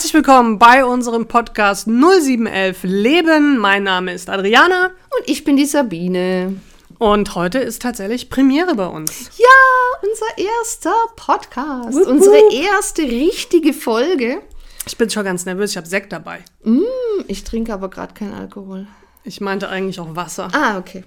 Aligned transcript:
Herzlich 0.00 0.14
willkommen 0.14 0.58
bei 0.58 0.82
unserem 0.82 1.26
Podcast 1.28 1.86
0711 1.86 2.84
Leben. 2.84 3.58
Mein 3.58 3.82
Name 3.82 4.14
ist 4.14 4.30
Adriana. 4.30 4.86
Und 4.86 5.28
ich 5.28 5.44
bin 5.44 5.58
die 5.58 5.66
Sabine. 5.66 6.58
Und 6.98 7.34
heute 7.34 7.58
ist 7.58 7.82
tatsächlich 7.82 8.30
Premiere 8.30 8.74
bei 8.76 8.86
uns. 8.86 9.28
Ja, 9.36 10.08
unser 10.08 10.38
erster 10.38 10.94
Podcast. 11.16 11.92
Wupp, 11.92 12.06
Unsere 12.06 12.38
erste 12.50 13.02
richtige 13.02 13.74
Folge. 13.74 14.40
Ich 14.86 14.96
bin 14.96 15.10
schon 15.10 15.22
ganz 15.22 15.44
nervös, 15.44 15.72
ich 15.72 15.76
habe 15.76 15.86
Sekt 15.86 16.14
dabei. 16.14 16.44
Hm, 16.62 16.80
Ich 17.28 17.44
trinke 17.44 17.74
aber 17.74 17.90
gerade 17.90 18.14
keinen 18.14 18.32
Alkohol. 18.32 18.86
Ich 19.24 19.42
meinte 19.42 19.68
eigentlich 19.68 20.00
auch 20.00 20.16
Wasser. 20.16 20.48
Ah, 20.54 20.78
okay. 20.78 21.04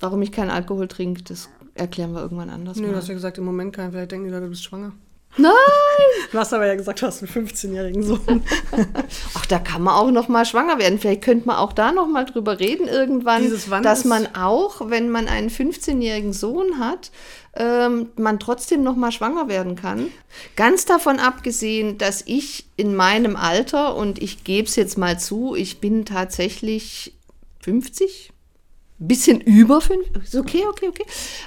Warum 0.00 0.22
ich 0.22 0.32
keinen 0.32 0.50
Alkohol 0.50 0.88
trinke, 0.88 1.22
das 1.22 1.48
erklären 1.76 2.14
wir 2.14 2.22
irgendwann 2.22 2.50
anders. 2.50 2.78
Du 2.78 2.82
mal. 2.82 2.96
hast 2.96 3.06
ja 3.06 3.14
gesagt, 3.14 3.38
im 3.38 3.44
Moment 3.44 3.76
kein. 3.76 3.92
Vielleicht 3.92 4.10
denken 4.10 4.24
die 4.26 4.32
Leute, 4.32 4.46
du 4.46 4.50
bist 4.50 4.64
schwanger. 4.64 4.90
Nein! 5.36 5.52
Du 6.30 6.38
hast 6.38 6.52
aber 6.52 6.66
ja 6.66 6.74
gesagt, 6.74 7.00
du 7.00 7.06
hast 7.06 7.22
einen 7.22 7.46
15-jährigen 7.46 8.02
Sohn. 8.02 8.42
Ach, 9.34 9.46
da 9.46 9.58
kann 9.58 9.82
man 9.82 9.94
auch 9.94 10.10
noch 10.10 10.28
mal 10.28 10.44
schwanger 10.44 10.78
werden. 10.78 10.98
Vielleicht 10.98 11.22
könnte 11.22 11.46
man 11.46 11.56
auch 11.56 11.72
da 11.72 11.90
noch 11.92 12.06
mal 12.06 12.24
drüber 12.24 12.60
reden 12.60 12.86
irgendwann, 12.86 13.50
dass 13.82 14.04
man 14.04 14.34
auch, 14.34 14.90
wenn 14.90 15.08
man 15.08 15.28
einen 15.28 15.48
15-jährigen 15.48 16.34
Sohn 16.34 16.78
hat, 16.78 17.10
ähm, 17.54 18.10
man 18.16 18.40
trotzdem 18.40 18.82
noch 18.82 18.96
mal 18.96 19.12
schwanger 19.12 19.48
werden 19.48 19.74
kann. 19.76 20.10
Ganz 20.56 20.84
davon 20.84 21.18
abgesehen, 21.18 21.96
dass 21.96 22.22
ich 22.26 22.66
in 22.76 22.94
meinem 22.94 23.36
Alter 23.36 23.96
und 23.96 24.20
ich 24.20 24.44
gebe 24.44 24.68
es 24.68 24.76
jetzt 24.76 24.98
mal 24.98 25.18
zu, 25.18 25.54
ich 25.54 25.80
bin 25.80 26.04
tatsächlich 26.04 27.14
50, 27.60 28.31
bisschen 29.08 29.40
über 29.40 29.80
fünf, 29.80 30.06
ist 30.22 30.36
okay, 30.36 30.64
okay, 30.68 30.88
okay. 30.88 31.04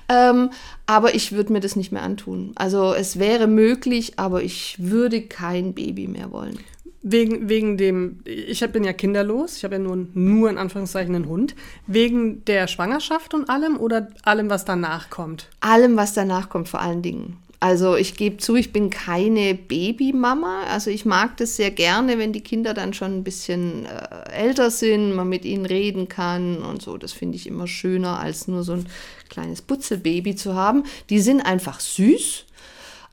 Ähm, 0.10 0.50
aber 0.86 1.16
ich 1.16 1.32
würde 1.32 1.54
mir 1.54 1.60
das 1.60 1.76
nicht 1.76 1.92
mehr 1.92 2.04
antun. 2.04 2.52
Also 2.56 2.94
es 2.94 3.20
wäre 3.20 3.48
möglich, 3.48 4.14
aber 4.18 4.44
ich 4.44 4.76
würde 4.80 5.22
kein 5.22 5.74
Baby 5.74 6.08
mehr 6.08 6.32
wollen. 6.32 6.60
Wegen, 7.08 7.50
wegen 7.50 7.78
dem, 7.78 8.22
ich 8.26 8.62
bin 8.72 8.84
ja 8.84 8.92
kinderlos, 8.92 9.58
ich 9.58 9.64
habe 9.64 9.76
ja 9.76 9.80
nur, 9.80 10.08
nur 10.16 10.50
in 10.50 10.58
Anführungszeichen 10.58 11.14
einen 11.14 11.28
Hund. 11.28 11.56
Wegen 11.86 12.44
der 12.46 12.68
Schwangerschaft 12.68 13.36
und 13.36 13.48
allem 13.48 13.78
oder 13.78 14.10
allem, 14.24 14.50
was 14.50 14.66
danach 14.66 15.12
kommt? 15.12 15.50
allem, 15.60 15.98
was 15.98 16.16
danach 16.16 16.50
kommt, 16.50 16.68
vor 16.68 16.82
allen 16.82 17.04
Dingen. 17.04 17.38
Also 17.60 17.96
ich 17.96 18.16
gebe 18.16 18.38
zu, 18.38 18.56
ich 18.56 18.74
bin 18.74 18.90
keine 18.90 19.56
Babymama. 19.56 20.64
Also 20.70 20.90
ich 20.92 21.06
mag 21.06 21.38
das 21.38 21.56
sehr 21.56 21.72
gerne, 21.72 22.18
wenn 22.18 22.34
die 22.34 22.42
Kinder 22.42 22.74
dann 22.74 22.94
schon 22.94 23.18
ein 23.18 23.24
bisschen 23.24 23.86
äh, 23.86 24.32
älter 24.32 24.70
sind, 24.70 25.14
man 25.16 25.30
mit 25.30 25.46
ihnen 25.46 25.66
reden 25.66 26.08
kann 26.10 26.58
und 26.58 26.82
so. 26.82 26.98
Das 26.98 27.14
finde 27.14 27.38
ich 27.38 27.48
immer 27.48 27.68
schöner, 27.68 28.20
als 28.20 28.48
nur 28.48 28.64
so 28.64 28.74
ein 28.74 28.86
kleines 29.30 29.62
Putzelbaby 29.62 30.36
zu 30.36 30.56
haben. 30.56 30.84
Die 31.10 31.20
sind 31.20 31.42
einfach 31.42 31.80
süß, 31.80 32.46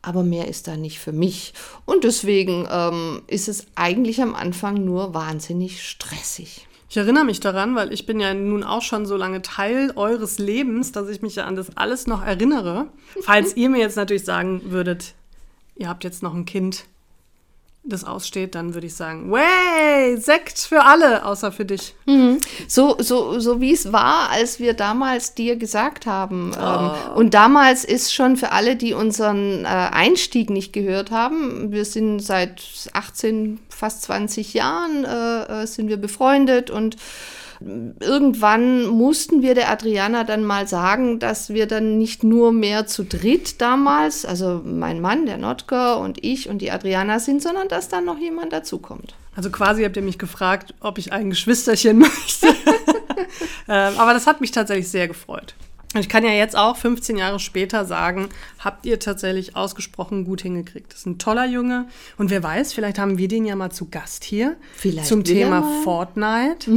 aber 0.02 0.22
mehr 0.22 0.48
ist 0.48 0.66
da 0.66 0.76
nicht 0.76 0.98
für 0.98 1.12
mich. 1.12 1.54
Und 1.84 2.04
deswegen 2.04 2.66
ähm, 2.70 3.22
ist 3.28 3.48
es 3.48 3.66
eigentlich 3.76 4.20
am 4.20 4.34
Anfang 4.34 4.84
nur 4.84 5.14
wahnsinnig 5.14 5.88
stressig. 5.88 6.66
Ich 6.92 6.98
erinnere 6.98 7.24
mich 7.24 7.40
daran, 7.40 7.74
weil 7.74 7.90
ich 7.90 8.04
bin 8.04 8.20
ja 8.20 8.34
nun 8.34 8.62
auch 8.62 8.82
schon 8.82 9.06
so 9.06 9.16
lange 9.16 9.40
Teil 9.40 9.94
eures 9.96 10.38
Lebens, 10.38 10.92
dass 10.92 11.08
ich 11.08 11.22
mich 11.22 11.36
ja 11.36 11.46
an 11.46 11.56
das 11.56 11.74
alles 11.74 12.06
noch 12.06 12.22
erinnere. 12.22 12.88
Falls 13.22 13.56
ihr 13.56 13.70
mir 13.70 13.78
jetzt 13.78 13.96
natürlich 13.96 14.26
sagen 14.26 14.60
würdet, 14.66 15.14
ihr 15.74 15.88
habt 15.88 16.04
jetzt 16.04 16.22
noch 16.22 16.34
ein 16.34 16.44
Kind, 16.44 16.84
das 17.84 18.04
aussteht, 18.04 18.54
dann 18.54 18.74
würde 18.74 18.86
ich 18.86 18.94
sagen, 18.94 19.30
way, 19.32 20.16
Sekt 20.16 20.58
für 20.58 20.84
alle, 20.84 21.24
außer 21.24 21.50
für 21.50 21.64
dich. 21.64 21.94
So, 22.68 22.96
so, 23.00 23.40
so 23.40 23.60
wie 23.60 23.72
es 23.72 23.92
war, 23.92 24.30
als 24.30 24.60
wir 24.60 24.74
damals 24.74 25.34
dir 25.34 25.56
gesagt 25.56 26.06
haben. 26.06 26.52
Oh. 26.56 26.62
Ähm, 26.62 26.90
und 27.16 27.34
damals 27.34 27.84
ist 27.84 28.14
schon 28.14 28.36
für 28.36 28.52
alle, 28.52 28.76
die 28.76 28.94
unseren 28.94 29.64
äh, 29.64 29.68
Einstieg 29.68 30.48
nicht 30.48 30.72
gehört 30.72 31.10
haben, 31.10 31.72
wir 31.72 31.84
sind 31.84 32.20
seit 32.20 32.62
18, 32.92 33.58
fast 33.68 34.02
20 34.02 34.54
Jahren 34.54 35.04
äh, 35.04 35.62
äh, 35.62 35.66
sind 35.66 35.88
wir 35.88 35.96
befreundet 35.96 36.70
und 36.70 36.96
irgendwann 38.00 38.86
mussten 38.86 39.42
wir 39.42 39.54
der 39.54 39.70
Adriana 39.70 40.24
dann 40.24 40.44
mal 40.44 40.68
sagen, 40.68 41.18
dass 41.18 41.50
wir 41.50 41.66
dann 41.66 41.98
nicht 41.98 42.24
nur 42.24 42.52
mehr 42.52 42.86
zu 42.86 43.04
dritt 43.04 43.60
damals, 43.60 44.24
also 44.24 44.62
mein 44.64 45.00
Mann, 45.00 45.26
der 45.26 45.38
Notker 45.38 45.98
und 45.98 46.22
ich 46.24 46.48
und 46.48 46.58
die 46.58 46.70
Adriana 46.70 47.18
sind, 47.18 47.42
sondern 47.42 47.68
dass 47.68 47.88
dann 47.88 48.04
noch 48.04 48.18
jemand 48.18 48.52
dazukommt. 48.52 49.14
Also 49.34 49.50
quasi 49.50 49.84
habt 49.84 49.96
ihr 49.96 50.02
mich 50.02 50.18
gefragt, 50.18 50.74
ob 50.80 50.98
ich 50.98 51.12
ein 51.12 51.30
Geschwisterchen 51.30 51.98
möchte. 52.00 52.48
ähm, 53.68 53.94
aber 53.96 54.12
das 54.14 54.26
hat 54.26 54.40
mich 54.40 54.50
tatsächlich 54.50 54.88
sehr 54.88 55.08
gefreut. 55.08 55.54
Und 55.94 56.00
ich 56.00 56.08
kann 56.08 56.24
ja 56.24 56.30
jetzt 56.30 56.56
auch 56.56 56.76
15 56.76 57.16
Jahre 57.18 57.38
später 57.38 57.84
sagen, 57.84 58.28
habt 58.58 58.86
ihr 58.86 58.98
tatsächlich 58.98 59.56
ausgesprochen 59.56 60.24
gut 60.24 60.40
hingekriegt. 60.42 60.90
Das 60.92 61.00
ist 61.00 61.06
ein 61.06 61.18
toller 61.18 61.46
Junge. 61.46 61.86
Und 62.16 62.30
wer 62.30 62.42
weiß, 62.42 62.72
vielleicht 62.72 62.98
haben 62.98 63.18
wir 63.18 63.28
den 63.28 63.44
ja 63.44 63.56
mal 63.56 63.70
zu 63.70 63.88
Gast 63.90 64.24
hier. 64.24 64.56
Vielleicht 64.74 65.06
Zum 65.06 65.22
Thema 65.24 65.60
mal. 65.60 65.82
Fortnite. 65.82 66.70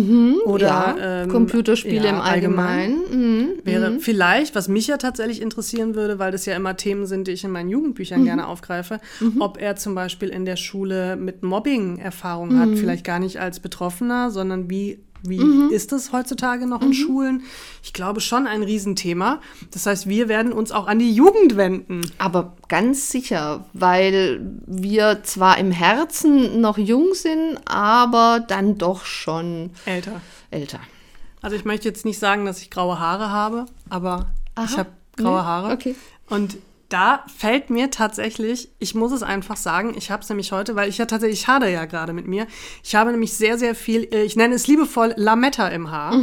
Oder 0.46 0.68
ja, 0.68 0.96
ähm, 1.24 1.30
Computerspiele 1.30 2.04
ja, 2.06 2.10
im 2.10 2.20
Allgemeinen. 2.22 2.98
Mhm. 3.10 3.48
Wäre 3.64 4.00
vielleicht, 4.00 4.54
was 4.56 4.68
mich 4.68 4.88
ja 4.88 4.98
tatsächlich 4.98 5.42
interessieren 5.42 5.96
würde, 5.96 6.20
weil 6.20 6.32
das 6.32 6.46
ja 6.46 6.56
immer 6.56 6.76
Themen 6.76 7.06
sind, 7.06 7.28
die 7.28 7.32
ich 7.32 7.44
in 7.44 7.52
meinen 7.52 7.70
Jugendbüchern 7.70 8.22
Mhm. 8.22 8.26
gerne 8.26 8.48
aufgreife, 8.48 9.00
ob 9.40 9.60
er 9.62 9.76
zum 9.76 9.96
Beispiel 9.96 10.30
in 10.30 10.46
der 10.46 10.56
Schule 10.58 11.16
mit 11.16 11.44
Mobbing 11.44 12.00
Erfahrung 12.00 12.60
hat, 12.60 12.70
Mhm. 12.70 12.78
vielleicht 12.78 13.06
gar 13.06 13.20
nicht 13.20 13.40
als 13.40 13.60
Betroffener, 13.60 14.30
sondern 14.32 14.70
wie, 14.70 15.00
wie 15.30 15.40
Mhm. 15.40 15.70
ist 15.72 15.92
es 15.94 16.12
heutzutage 16.12 16.68
noch 16.68 16.82
in 16.82 16.94
Schulen? 16.94 17.44
Ich 17.84 17.94
glaube 17.94 18.22
schon 18.22 18.48
ein 18.48 18.64
Riesenthema. 18.64 19.42
Das 19.72 19.86
heißt, 19.86 20.08
wir 20.08 20.28
werden 20.30 20.52
uns 20.54 20.72
auch 20.72 20.88
an 20.88 21.00
die 21.00 21.14
Jugend 21.14 21.56
wenden. 21.58 22.02
Aber 22.18 22.54
ganz 22.68 23.10
sicher, 23.10 23.66
weil 23.74 24.42
wir 24.66 25.24
zwar 25.24 25.58
im 25.58 25.72
Herzen 25.72 26.62
noch 26.62 26.78
jung 26.78 27.14
sind, 27.14 27.58
aber 27.66 28.44
dann 28.48 28.78
doch 28.78 29.06
schon 29.06 29.72
Älter. 29.86 30.22
älter. 30.52 30.80
Also 31.42 31.56
ich 31.56 31.66
möchte 31.66 31.88
jetzt 31.88 32.06
nicht 32.06 32.20
sagen, 32.20 32.46
dass 32.46 32.62
ich 32.62 32.72
graue 32.72 33.00
Haare 33.00 33.30
habe, 33.30 33.66
aber 33.90 34.28
ich 34.58 34.72
Aha. 34.72 34.78
habe 34.78 34.90
graue 35.18 35.40
Nee? 35.42 35.46
Haare. 35.46 35.74
Okay. 35.74 35.96
Und 36.30 36.58
da 36.90 37.26
fällt 37.36 37.70
mir 37.70 37.90
tatsächlich, 37.90 38.70
ich 38.80 38.96
muss 38.96 39.12
es 39.12 39.24
einfach 39.24 39.58
sagen, 39.58 39.96
ich 39.98 40.12
habe 40.12 40.22
es 40.22 40.30
nämlich 40.30 40.52
heute, 40.52 40.76
weil 40.76 40.90
ich 40.90 40.98
ja 40.98 41.06
tatsächlich, 41.06 41.42
ich 41.42 41.48
hadere 41.48 41.72
ja 41.72 41.86
gerade 41.86 42.14
mit 42.14 42.28
mir. 42.28 42.48
Ich 42.84 42.96
habe 42.96 43.12
nämlich 43.12 43.34
sehr, 43.34 43.58
sehr 43.58 43.76
viel, 43.76 44.04
äh, 44.12 44.24
ich 44.24 44.36
nenne 44.36 44.56
es 44.56 44.68
liebevoll 44.68 45.14
Lametta 45.16 45.68
im 45.70 45.92
Haar. 45.92 46.14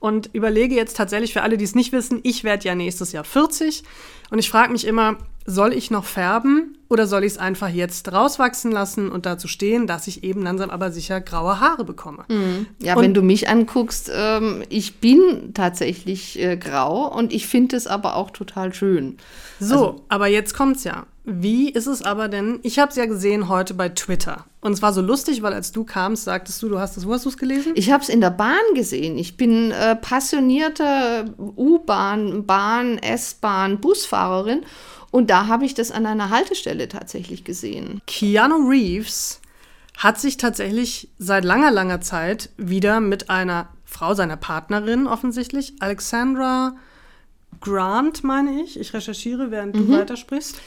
Und 0.00 0.30
überlege 0.32 0.74
jetzt 0.74 0.96
tatsächlich 0.96 1.32
für 1.32 1.42
alle, 1.42 1.56
die 1.56 1.64
es 1.64 1.74
nicht 1.74 1.92
wissen, 1.92 2.20
ich 2.22 2.44
werde 2.44 2.64
ja 2.66 2.74
nächstes 2.74 3.12
Jahr 3.12 3.24
40 3.24 3.82
und 4.30 4.38
ich 4.38 4.48
frage 4.48 4.72
mich 4.72 4.86
immer, 4.86 5.18
soll 5.46 5.72
ich 5.72 5.90
noch 5.90 6.04
färben 6.04 6.76
oder 6.88 7.06
soll 7.06 7.24
ich 7.24 7.32
es 7.32 7.38
einfach 7.38 7.68
jetzt 7.68 8.12
rauswachsen 8.12 8.70
lassen 8.72 9.10
und 9.10 9.26
dazu 9.26 9.48
stehen, 9.48 9.86
dass 9.86 10.06
ich 10.06 10.22
eben 10.24 10.42
langsam 10.42 10.70
aber 10.70 10.90
sicher 10.92 11.20
graue 11.20 11.60
Haare 11.60 11.84
bekomme? 11.84 12.24
Ja, 12.78 12.94
Und- 12.96 13.02
wenn 13.02 13.14
du 13.14 13.22
mich 13.22 13.48
anguckst, 13.48 14.10
ähm, 14.14 14.62
ich 14.68 14.98
bin 15.00 15.52
tatsächlich 15.54 16.38
äh, 16.40 16.56
grau 16.56 17.06
und 17.12 17.32
ich 17.32 17.46
finde 17.46 17.76
es 17.76 17.86
aber 17.86 18.16
auch 18.16 18.30
total 18.30 18.72
schön. 18.74 19.16
So, 19.60 20.02
aber 20.08 20.26
jetzt 20.26 20.54
kommt's 20.54 20.84
ja. 20.84 21.06
Wie 21.28 21.70
ist 21.70 21.86
es 21.88 22.02
aber 22.02 22.28
denn? 22.28 22.60
Ich 22.62 22.78
habe 22.78 22.90
es 22.90 22.96
ja 22.96 23.06
gesehen 23.06 23.48
heute 23.48 23.74
bei 23.74 23.88
Twitter. 23.88 24.44
Und 24.60 24.72
es 24.72 24.82
war 24.82 24.92
so 24.92 25.00
lustig, 25.00 25.42
weil 25.42 25.52
als 25.54 25.72
du 25.72 25.82
kamst, 25.82 26.22
sagtest 26.22 26.62
du, 26.62 26.68
du 26.68 26.78
hast 26.78 26.96
es, 26.96 27.04
wo 27.06 27.12
hast 27.14 27.24
du 27.24 27.30
es 27.30 27.36
gelesen? 27.36 27.72
Ich 27.74 27.90
habe 27.90 28.00
es 28.02 28.08
in 28.08 28.20
der 28.20 28.30
Bahn 28.30 28.54
gesehen. 28.74 29.18
Ich 29.18 29.36
bin 29.36 29.72
äh, 29.72 29.96
passionierte 29.96 31.34
U-Bahn, 31.38 32.46
Bahn, 32.46 32.98
S-Bahn, 32.98 33.80
Busfahrerin 33.80 34.60
und 35.16 35.30
da 35.30 35.46
habe 35.46 35.64
ich 35.64 35.72
das 35.72 35.92
an 35.92 36.04
einer 36.04 36.28
Haltestelle 36.28 36.88
tatsächlich 36.88 37.42
gesehen. 37.42 38.02
Keanu 38.06 38.68
Reeves 38.68 39.40
hat 39.96 40.20
sich 40.20 40.36
tatsächlich 40.36 41.08
seit 41.16 41.42
langer, 41.42 41.70
langer 41.70 42.02
Zeit 42.02 42.50
wieder 42.58 43.00
mit 43.00 43.30
einer 43.30 43.70
Frau, 43.86 44.12
seiner 44.12 44.36
Partnerin 44.36 45.06
offensichtlich, 45.06 45.72
Alexandra 45.80 46.76
Grant, 47.62 48.24
meine 48.24 48.60
ich. 48.60 48.78
Ich 48.78 48.92
recherchiere, 48.92 49.50
während 49.50 49.74
du 49.74 49.88
weitersprichst. 49.90 50.60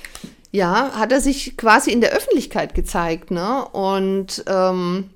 Ja, 0.50 0.94
hat 0.96 1.12
er 1.12 1.22
sich 1.22 1.56
quasi 1.56 1.92
in 1.92 2.02
der 2.02 2.14
Öffentlichkeit 2.14 2.74
gezeigt, 2.74 3.30
ne? 3.30 3.68
Und 3.68 4.44
ähm, 4.48 5.12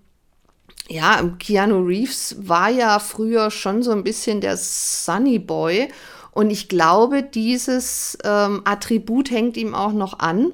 ja, 0.90 1.24
Keanu 1.40 1.84
Reeves 1.84 2.36
war 2.38 2.69
ja 2.69 3.00
früher 3.00 3.50
schon 3.50 3.81
so 3.81 3.94
ein 3.94 4.04
bisschen 4.04 4.42
der 4.42 4.58
Sunny 4.58 5.40
Boy. 5.40 5.90
Und 6.34 6.50
ich 6.50 6.68
glaube, 6.68 7.22
dieses 7.22 8.18
ähm, 8.24 8.62
Attribut 8.66 9.30
hängt 9.30 9.56
ihm 9.56 9.76
auch 9.76 9.94
noch 9.94 10.20
an. 10.20 10.52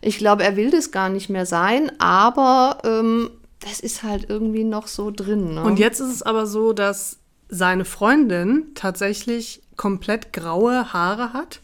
Ich 0.00 0.18
glaube, 0.18 0.42
er 0.42 0.56
will 0.56 0.70
das 0.70 0.90
gar 0.90 1.10
nicht 1.10 1.28
mehr 1.28 1.44
sein, 1.44 1.92
aber 1.98 2.78
ähm, 2.84 3.30
das 3.60 3.80
ist 3.80 4.02
halt 4.02 4.30
irgendwie 4.30 4.64
noch 4.64 4.86
so 4.86 5.10
drin. 5.10 5.54
Ne? 5.54 5.62
Und 5.62 5.78
jetzt 5.78 6.00
ist 6.00 6.12
es 6.12 6.22
aber 6.22 6.46
so, 6.46 6.72
dass 6.72 7.18
seine 7.48 7.84
Freundin 7.84 8.68
tatsächlich 8.74 9.62
komplett 9.76 10.32
graue 10.32 10.92
Haare 10.92 11.32
hat. 11.32 11.60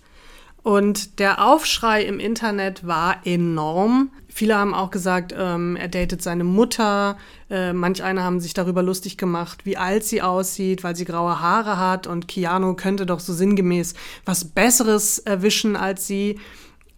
Und 0.63 1.19
der 1.19 1.47
Aufschrei 1.47 2.05
im 2.05 2.19
Internet 2.19 2.87
war 2.87 3.19
enorm. 3.25 4.11
Viele 4.37 4.57
haben 4.57 4.75
auch 4.75 4.91
gesagt, 4.91 5.33
ähm, 5.39 5.77
er 5.77 5.87
datet 5.87 6.21
seine 6.21 6.43
Mutter. 6.43 7.17
Äh, 7.49 7.73
manch 7.73 8.03
einer 8.03 8.25
haben 8.25 8.41
sich 8.41 8.53
darüber 8.53 8.83
lustig 8.83 9.17
gemacht, 9.17 9.65
wie 9.65 9.77
alt 9.77 10.03
sie 10.03 10.23
aussieht, 10.23 10.83
weil 10.83 10.97
sie 10.97 11.05
graue 11.05 11.41
Haare 11.41 11.79
hat. 11.79 12.09
Und 12.09 12.27
Keanu 12.27 12.75
könnte 12.75 13.07
doch 13.07 13.21
so 13.21 13.33
sinngemäß 13.33 13.95
was 14.25 14.47
Besseres 14.47 15.21
erwischen 15.21 15.77
als 15.77 16.09
sie. 16.09 16.41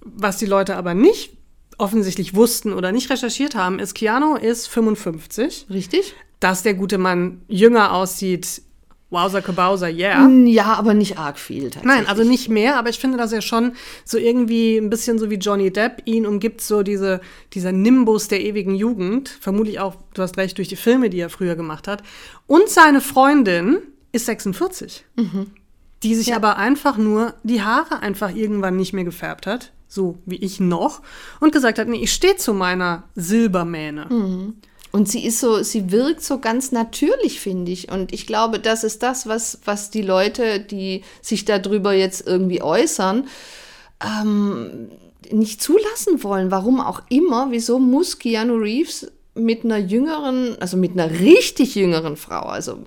Was 0.00 0.38
die 0.38 0.46
Leute 0.46 0.76
aber 0.76 0.94
nicht 0.94 1.36
offensichtlich 1.76 2.34
wussten 2.34 2.72
oder 2.72 2.90
nicht 2.90 3.10
recherchiert 3.10 3.54
haben, 3.54 3.80
ist, 3.80 3.92
Keanu 3.92 4.36
ist 4.36 4.66
55. 4.68 5.66
Richtig? 5.68 6.14
Dass 6.40 6.62
der 6.62 6.72
gute 6.72 6.96
Mann 6.96 7.42
jünger 7.48 7.92
aussieht, 7.92 8.62
wowser 9.10 9.40
kabauser, 9.40 9.88
yeah. 9.88 10.28
Ja, 10.28 10.74
aber 10.74 10.92
nicht 10.94 11.16
arg 11.18 11.38
viel 11.38 11.64
tatsächlich. 11.70 11.84
Nein, 11.86 12.06
also 12.08 12.24
nicht 12.24 12.48
mehr, 12.48 12.76
aber 12.76 12.88
ich 12.90 12.98
finde, 12.98 13.16
dass 13.18 13.32
er 13.32 13.40
schon 13.40 13.72
so 14.04 14.18
irgendwie 14.18 14.76
ein 14.76 14.90
bisschen 14.90 15.18
so 15.18 15.30
wie 15.30 15.36
Johnny 15.36 15.72
Depp 15.72 16.02
ihn 16.06 16.26
umgibt, 16.26 16.60
so 16.60 16.82
diese, 16.82 17.20
dieser 17.52 17.70
Nimbus 17.72 18.28
der 18.28 18.40
ewigen 18.44 18.74
Jugend. 18.74 19.28
Vermutlich 19.40 19.78
auch, 19.78 19.94
du 20.14 20.22
hast 20.22 20.36
recht, 20.38 20.58
durch 20.58 20.68
die 20.68 20.76
Filme, 20.76 21.08
die 21.08 21.20
er 21.20 21.30
früher 21.30 21.54
gemacht 21.54 21.86
hat. 21.86 22.02
Und 22.48 22.68
seine 22.68 23.00
Freundin 23.00 23.78
ist 24.12 24.26
46. 24.26 25.04
Die 26.02 26.14
sich 26.14 26.26
Ja. 26.28 26.36
aber 26.36 26.56
einfach 26.56 26.98
nur 26.98 27.34
die 27.44 27.62
Haare 27.62 28.00
einfach 28.00 28.34
irgendwann 28.34 28.76
nicht 28.76 28.92
mehr 28.92 29.04
gefärbt 29.04 29.46
hat. 29.46 29.72
So 29.88 30.18
wie 30.26 30.36
ich 30.36 30.58
noch. 30.58 31.00
Und 31.40 31.52
gesagt 31.52 31.78
hat, 31.78 31.86
nee, 31.86 32.02
ich 32.02 32.12
stehe 32.12 32.36
zu 32.36 32.52
meiner 32.54 33.04
Silbermähne. 33.14 34.52
Und 34.96 35.10
sie 35.10 35.26
ist 35.26 35.40
so, 35.40 35.62
sie 35.62 35.92
wirkt 35.92 36.22
so 36.22 36.38
ganz 36.38 36.72
natürlich, 36.72 37.38
finde 37.38 37.70
ich. 37.70 37.92
Und 37.92 38.14
ich 38.14 38.26
glaube, 38.26 38.58
das 38.58 38.82
ist 38.82 39.02
das, 39.02 39.26
was, 39.26 39.58
was 39.66 39.90
die 39.90 40.00
Leute, 40.00 40.58
die 40.58 41.02
sich 41.20 41.44
darüber 41.44 41.92
jetzt 41.92 42.26
irgendwie 42.26 42.62
äußern, 42.62 43.28
ähm, 44.02 44.88
nicht 45.30 45.60
zulassen 45.60 46.22
wollen. 46.22 46.50
Warum 46.50 46.80
auch 46.80 47.02
immer. 47.10 47.48
Wieso 47.50 47.78
muss 47.78 48.18
Keanu 48.18 48.54
Reeves 48.54 49.12
mit 49.34 49.66
einer 49.66 49.76
jüngeren, 49.76 50.56
also 50.60 50.78
mit 50.78 50.92
einer 50.92 51.10
richtig 51.10 51.74
jüngeren 51.74 52.16
Frau, 52.16 52.46
also 52.46 52.78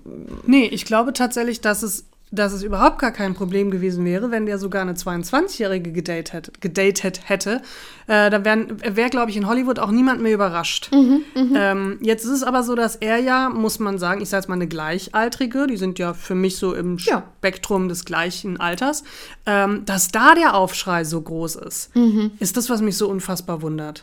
Nee, 0.46 0.66
ich 0.66 0.86
glaube 0.86 1.12
tatsächlich, 1.12 1.60
dass 1.60 1.84
es, 1.84 2.06
dass 2.32 2.52
es 2.52 2.62
überhaupt 2.62 2.98
gar 3.00 3.10
kein 3.10 3.34
Problem 3.34 3.70
gewesen 3.72 4.04
wäre, 4.04 4.30
wenn 4.30 4.46
der 4.46 4.58
sogar 4.58 4.82
eine 4.82 4.92
22-Jährige 4.94 5.90
gedatet, 5.92 6.32
hätte- 6.32 6.52
gedatet 6.60 7.20
hätte. 7.28 7.60
Äh, 8.06 8.30
dann 8.30 8.44
wäre, 8.44 8.96
wär, 8.96 9.08
glaube 9.08 9.30
ich, 9.30 9.36
in 9.36 9.48
Hollywood 9.48 9.78
auch 9.80 9.90
niemand 9.90 10.22
mehr 10.22 10.32
überrascht. 10.34 10.90
ähm, 10.94 11.98
jetzt 12.02 12.24
ist 12.24 12.30
es 12.30 12.42
aber 12.44 12.62
so, 12.62 12.74
dass 12.76 12.94
er 12.96 13.18
ja, 13.18 13.48
muss 13.48 13.78
man 13.80 13.98
sagen, 13.98 14.20
ich 14.20 14.28
sage 14.28 14.42
jetzt 14.42 14.48
mal 14.48 14.54
eine 14.54 14.68
Gleichaltrige, 14.68 15.66
die 15.66 15.76
sind 15.76 15.98
ja 15.98 16.14
für 16.14 16.34
mich 16.36 16.56
so 16.56 16.72
im 16.74 16.98
Ja. 16.98 17.24
Spektrum 17.38 17.88
des 17.88 18.04
gleichen 18.04 18.60
Alters, 18.60 19.02
ähm, 19.46 19.84
dass 19.84 20.08
da 20.12 20.34
der 20.34 20.54
Aufschrei 20.54 21.04
so 21.04 21.20
groß 21.20 21.56
ist, 21.56 21.90
ist 22.38 22.56
das, 22.56 22.70
was 22.70 22.80
mich 22.80 22.96
so 22.96 23.08
unfassbar 23.08 23.62
wundert. 23.62 24.02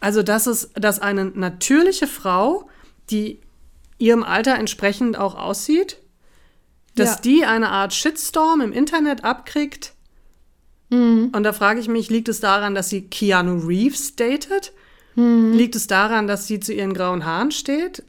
Also, 0.00 0.22
dass 0.22 0.46
es, 0.46 0.70
dass 0.74 1.00
eine 1.00 1.26
natürliche 1.26 2.06
Frau, 2.06 2.68
die 3.10 3.38
ihrem 3.98 4.22
Alter 4.24 4.56
entsprechend 4.56 5.18
auch 5.18 5.34
aussieht, 5.36 5.98
dass 7.00 7.16
Ja. 7.16 7.20
die 7.22 7.44
eine 7.44 7.68
Art 7.70 7.92
Shitstorm 7.94 8.60
im 8.60 8.72
Internet 8.72 9.24
abkriegt. 9.24 9.94
Und 10.92 11.42
da 11.44 11.52
frage 11.52 11.78
ich 11.78 11.86
mich, 11.86 12.10
liegt 12.10 12.28
es 12.28 12.40
daran, 12.40 12.74
dass 12.74 12.88
sie 12.88 13.02
Keanu 13.02 13.58
Reeves 13.66 14.16
datet? 14.16 14.72
Liegt 15.14 15.76
es 15.76 15.86
daran, 15.86 16.26
dass 16.26 16.46
sie 16.48 16.58
zu 16.60 16.72
ihren 16.72 16.94
grauen 16.94 17.24
Haaren 17.24 17.50
steht? 17.52 18.02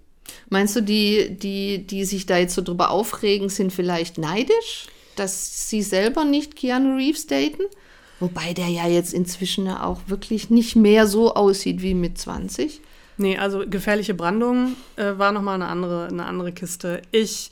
Meinst 0.50 0.76
du, 0.76 0.82
die, 0.82 1.36
die, 1.38 1.86
die 1.86 2.06
sich 2.06 2.26
da 2.26 2.38
jetzt 2.38 2.56
so 2.56 2.62
drüber 2.62 2.90
aufregen, 2.90 3.50
sind 3.50 3.72
vielleicht 3.74 4.18
neidisch, 4.18 4.88
dass 5.16 5.70
sie 5.70 5.82
selber 5.84 6.26
nicht 6.26 6.56
Keanu 6.56 6.96
Reeves 6.96 7.28
daten? 7.28 7.64
Wobei 8.20 8.54
der 8.54 8.68
ja 8.68 8.88
jetzt 8.88 9.14
inzwischen 9.14 9.66
ja 9.66 9.84
auch 9.84 10.02
wirklich 10.08 10.50
nicht 10.50 10.76
mehr 10.76 11.06
so 11.06 11.34
aussieht 11.34 11.82
wie 11.82 11.94
mit 11.96 12.18
20. 12.18 12.82
Nee, 13.18 13.38
also 13.38 13.64
gefährliche 13.68 14.14
Brandung 14.14 14.76
äh, 14.96 15.18
war 15.18 15.32
nochmal 15.32 15.56
eine 15.56 15.68
andere, 15.68 16.08
eine 16.08 16.26
andere 16.26 16.52
Kiste. 16.52 17.02
Ich, 17.12 17.52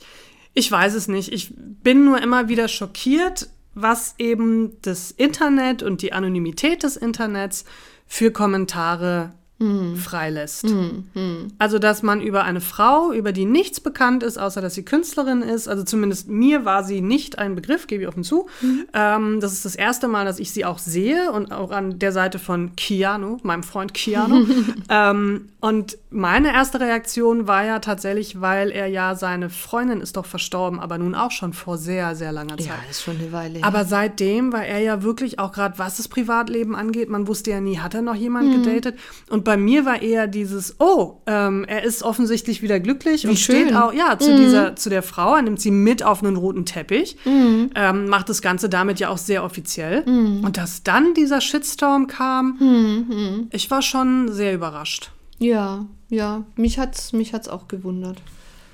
ich 0.54 0.70
weiß 0.70 0.94
es 0.94 1.08
nicht. 1.08 1.32
Ich 1.32 1.52
bin 1.56 2.04
nur 2.04 2.20
immer 2.22 2.48
wieder 2.48 2.68
schockiert, 2.68 3.48
was 3.74 4.14
eben 4.18 4.76
das 4.82 5.10
Internet 5.10 5.82
und 5.82 6.02
die 6.02 6.12
Anonymität 6.12 6.82
des 6.82 6.96
Internets 6.96 7.64
für 8.06 8.32
Kommentare 8.32 9.32
freilässt. 9.96 10.66
Also, 11.58 11.78
dass 11.78 12.02
man 12.02 12.20
über 12.20 12.44
eine 12.44 12.60
Frau, 12.60 13.12
über 13.12 13.32
die 13.32 13.44
nichts 13.44 13.80
bekannt 13.80 14.22
ist, 14.22 14.38
außer 14.38 14.60
dass 14.60 14.74
sie 14.74 14.84
Künstlerin 14.84 15.42
ist, 15.42 15.68
also 15.68 15.84
zumindest 15.84 16.28
mir 16.28 16.64
war 16.64 16.82
sie 16.82 17.00
nicht 17.00 17.38
ein 17.38 17.54
Begriff, 17.54 17.86
gebe 17.86 18.04
ich 18.04 18.08
offen 18.08 18.24
zu. 18.24 18.48
Ähm, 18.94 19.40
das 19.40 19.52
ist 19.52 19.64
das 19.64 19.76
erste 19.76 20.08
Mal, 20.08 20.24
dass 20.24 20.38
ich 20.38 20.50
sie 20.52 20.64
auch 20.64 20.78
sehe 20.78 21.30
und 21.32 21.52
auch 21.52 21.70
an 21.70 21.98
der 21.98 22.12
Seite 22.12 22.38
von 22.38 22.74
Keanu, 22.76 23.38
meinem 23.42 23.62
Freund 23.62 23.92
Keanu. 23.92 24.46
ähm, 24.88 25.50
und 25.60 25.98
meine 26.08 26.52
erste 26.52 26.80
Reaktion 26.80 27.46
war 27.46 27.64
ja 27.64 27.80
tatsächlich, 27.80 28.40
weil 28.40 28.70
er 28.70 28.86
ja 28.86 29.14
seine 29.14 29.50
Freundin 29.50 30.00
ist 30.00 30.16
doch 30.16 30.24
verstorben, 30.24 30.80
aber 30.80 30.96
nun 30.96 31.14
auch 31.14 31.30
schon 31.30 31.52
vor 31.52 31.76
sehr, 31.76 32.16
sehr 32.16 32.32
langer 32.32 32.56
Zeit. 32.56 32.66
Ja, 32.66 32.74
ist 32.88 33.02
schon 33.02 33.18
eine 33.18 33.30
Weile. 33.30 33.62
Aber 33.62 33.84
seitdem 33.84 34.54
war 34.54 34.64
er 34.64 34.78
ja 34.78 35.02
wirklich 35.02 35.38
auch 35.38 35.52
gerade, 35.52 35.78
was 35.78 35.98
das 35.98 36.08
Privatleben 36.08 36.74
angeht, 36.74 37.10
man 37.10 37.26
wusste 37.26 37.50
ja 37.50 37.60
nie, 37.60 37.78
hat 37.78 37.94
er 37.94 38.00
noch 38.00 38.14
jemand 38.14 38.64
gedatet? 38.64 38.98
Und 39.28 39.44
bei 39.50 39.56
mir 39.56 39.84
war 39.84 40.00
eher 40.00 40.28
dieses, 40.28 40.76
oh, 40.78 41.16
ähm, 41.26 41.64
er 41.66 41.82
ist 41.82 42.04
offensichtlich 42.04 42.62
wieder 42.62 42.78
glücklich 42.78 43.26
und 43.26 43.36
schön. 43.36 43.66
steht 43.66 43.74
auch, 43.74 43.92
ja, 43.92 44.16
zu 44.16 44.36
dieser, 44.36 44.76
zu 44.76 44.90
der 44.90 45.02
Frau, 45.02 45.34
er 45.34 45.42
nimmt 45.42 45.60
sie 45.60 45.72
mit 45.72 46.04
auf 46.04 46.22
einen 46.22 46.36
roten 46.36 46.66
Teppich, 46.66 47.16
ähm, 47.74 48.06
macht 48.06 48.28
das 48.28 48.42
Ganze 48.42 48.68
damit 48.68 49.00
ja 49.00 49.08
auch 49.08 49.18
sehr 49.18 49.42
offiziell. 49.42 50.04
Und 50.06 50.56
dass 50.56 50.84
dann 50.84 51.14
dieser 51.14 51.40
Shitstorm 51.40 52.06
kam, 52.06 53.48
ich 53.50 53.68
war 53.72 53.82
schon 53.82 54.30
sehr 54.30 54.54
überrascht. 54.54 55.10
ja, 55.40 55.84
ja, 56.10 56.44
mich 56.54 56.78
hat's, 56.78 57.12
mich 57.12 57.34
hat's 57.34 57.48
auch 57.48 57.66
gewundert. 57.66 58.22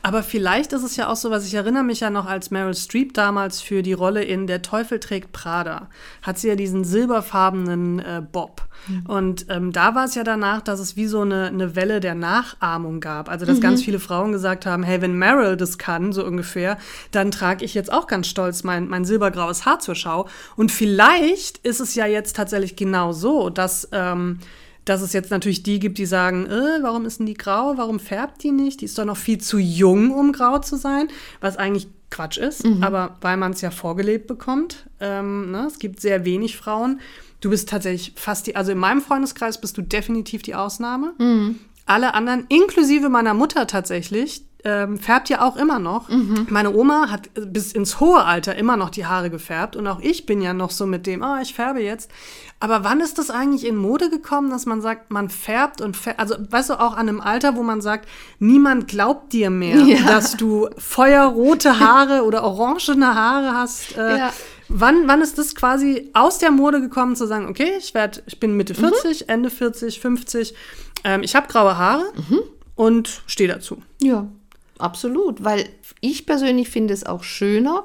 Aber 0.06 0.23
vielleicht 0.23 0.73
ist 0.73 0.85
es 0.85 0.94
ja 0.94 1.08
auch 1.08 1.17
so, 1.17 1.32
was 1.32 1.44
ich 1.49 1.55
erinnere 1.55 1.82
mich 1.82 1.99
ja 1.99 2.11
noch 2.11 2.26
als 2.26 2.53
Meryl 2.53 2.76
Streep 2.76 3.12
damals 3.12 3.61
für 3.61 3.82
die 3.82 3.93
Rolle 3.93 4.23
in 4.23 4.47
Der 4.47 4.62
Teufel 4.62 5.00
trägt 5.00 5.32
Prada, 5.32 5.88
hat 6.23 6.38
sie 6.38 6.47
ja 6.47 6.55
diesen 6.55 6.85
silberfarbenen 6.85 7.99
äh, 7.99 8.23
Bob. 8.31 8.69
Und 9.08 9.47
ähm, 9.49 9.73
da 9.73 9.97
war 9.97 10.05
es 10.05 10.14
ja 10.14 10.23
danach, 10.23 10.62
dass 10.62 10.79
es 10.79 10.94
wie 10.94 11.08
so 11.08 11.23
eine, 11.23 11.47
eine 11.47 11.75
Welle 11.75 11.99
der 11.99 12.14
Nachahmung 12.14 13.00
gab. 13.00 13.29
Also, 13.29 13.47
dass 13.47 13.61
ganz 13.61 13.82
viele 13.82 13.99
Frauen 13.99 14.31
gesagt 14.31 14.64
haben, 14.64 14.85
hey, 14.85 15.03
wenn 15.03 15.19
Meryl 15.19 15.56
das 15.56 15.76
kann, 15.76 16.12
so 16.12 16.25
ungefähr, 16.25 16.79
dann 17.11 17.32
trage 17.32 17.64
ich 17.64 17.75
jetzt 17.75 17.93
auch 17.93 18.06
ganz 18.06 18.29
stolz 18.29 18.62
mein, 18.62 18.87
mein 18.87 19.05
silbergraues 19.05 19.67
Haar 19.67 19.81
zur 19.81 19.97
Schau. 19.97 20.29
Und 20.55 20.70
vielleicht 20.70 21.58
ist 21.67 21.81
es 21.81 21.97
ja 21.97 22.06
jetzt 22.06 22.37
tatsächlich 22.37 22.76
genau 22.76 23.11
so, 23.11 23.50
dass... 23.50 23.88
Ähm, 23.91 24.38
dass 24.86 25.02
es 25.02 25.12
jetzt 25.12 25.30
natürlich 25.30 25.62
die 25.62 25.78
gibt, 25.78 25.98
die 25.98 26.06
sagen, 26.06 26.46
äh, 26.46 26.78
warum 26.80 27.04
ist 27.04 27.18
denn 27.18 27.26
die 27.26 27.34
grau? 27.34 27.74
Warum 27.76 28.00
färbt 28.00 28.42
die 28.42 28.52
nicht? 28.52 28.80
Die 28.80 28.86
ist 28.86 28.98
doch 28.98 29.04
noch 29.04 29.18
viel 29.18 29.38
zu 29.38 29.58
jung, 29.58 30.10
um 30.12 30.32
grau 30.32 30.58
zu 30.60 30.76
sein, 30.76 31.08
was 31.40 31.58
eigentlich 31.58 31.88
Quatsch 32.08 32.38
ist, 32.38 32.64
aber 32.82 33.16
weil 33.20 33.36
man 33.36 33.52
es 33.52 33.60
ja 33.60 33.70
vorgelebt 33.70 34.28
bekommt. 34.28 34.86
Ähm, 35.00 35.50
ne? 35.50 35.66
Es 35.66 35.78
gibt 35.78 36.00
sehr 36.00 36.24
wenig 36.24 36.56
Frauen. 36.56 37.00
Du 37.40 37.50
bist 37.50 37.69
tatsächlich 37.69 38.12
fast 38.16 38.46
die, 38.46 38.56
also 38.56 38.72
in 38.72 38.78
meinem 38.78 39.02
Freundeskreis 39.02 39.60
bist 39.60 39.76
du 39.76 39.82
definitiv 39.82 40.43
die 40.43 40.55
Ausnahme. 40.55 41.14
Alle 41.84 42.14
anderen, 42.14 42.46
inklusive 42.48 43.08
meiner 43.08 43.34
Mutter 43.34 43.66
tatsächlich, 43.66 44.44
ähm, 44.69 44.99
färbt 44.99 45.29
ja 45.29 45.41
auch 45.43 45.56
immer 45.56 45.79
noch. 45.79 46.08
Meine 46.51 46.75
Oma 46.75 47.08
hat 47.08 47.31
bis 47.35 47.73
ins 47.73 48.01
hohe 48.01 48.25
Alter 48.25 48.56
immer 48.56 48.77
noch 48.77 48.91
die 48.91 49.06
Haare 49.06 49.31
gefärbt 49.31 49.77
und 49.77 49.87
auch 49.87 50.01
ich 50.01 50.27
bin 50.27 50.43
ja 50.43 50.53
noch 50.53 50.70
so 50.73 50.87
mit 50.87 51.06
dem, 51.06 51.23
ah, 51.23 51.41
ich 51.41 51.55
färbe 51.55 51.81
jetzt. 51.81 52.11
Aber 52.58 52.82
wann 52.85 53.01
ist 53.01 53.19
das 53.19 53.31
eigentlich 53.31 53.67
in 53.67 53.77
Mode 53.77 54.11
gekommen, 54.11 54.51
dass 54.51 54.67
man 54.67 54.81
sagt, 54.81 55.11
man 55.11 55.29
färbt 55.29 55.81
und 55.82 55.96
färbt, 55.96 56.19
also 56.19 56.35
weißt 56.51 56.70
du, 56.70 56.81
auch 56.81 56.94
an 56.94 57.08
einem 57.08 57.20
Alter, 57.20 57.55
wo 57.55 57.63
man 57.63 57.81
sagt, 57.81 58.08
niemand 58.39 58.89
glaubt 58.89 59.32
dir 59.32 59.51
mehr, 59.51 59.77
Ja. 59.87 59.99
dass 60.06 60.37
du 60.37 60.69
feuerrote 60.79 61.79
Haare 61.81 62.25
oder 62.25 62.43
orangene 62.43 63.15
Haare 63.15 63.53
hast. 63.55 63.96
Äh, 63.96 64.19
Ja. 64.19 64.32
Wann, 64.69 65.06
wann 65.06 65.20
ist 65.20 65.39
das 65.39 65.55
quasi 65.55 66.11
aus 66.13 66.39
der 66.39 66.51
Mode 66.51 66.81
gekommen, 66.81 67.15
zu 67.15 67.27
sagen, 67.29 67.46
okay, 67.49 67.75
ich, 67.79 67.94
werd, 67.94 68.25
ich 68.27 68.41
bin 68.41 68.56
Mitte 68.56 68.75
40, 68.75 69.29
Ende 69.29 69.49
40, 69.49 70.01
50, 70.01 70.55
ähm, 71.05 71.23
ich 71.23 71.37
habe 71.37 71.46
graue 71.46 71.79
Haare 71.79 72.03
und 72.75 73.23
stehe 73.29 73.49
dazu. 73.49 73.81
Ja, 74.03 74.27
absolut. 74.78 75.44
Weil 75.44 75.68
ich 76.00 76.26
persönlich 76.26 76.68
finde 76.68 76.94
es 76.94 77.06
auch 77.06 77.22
schöner, 77.22 77.84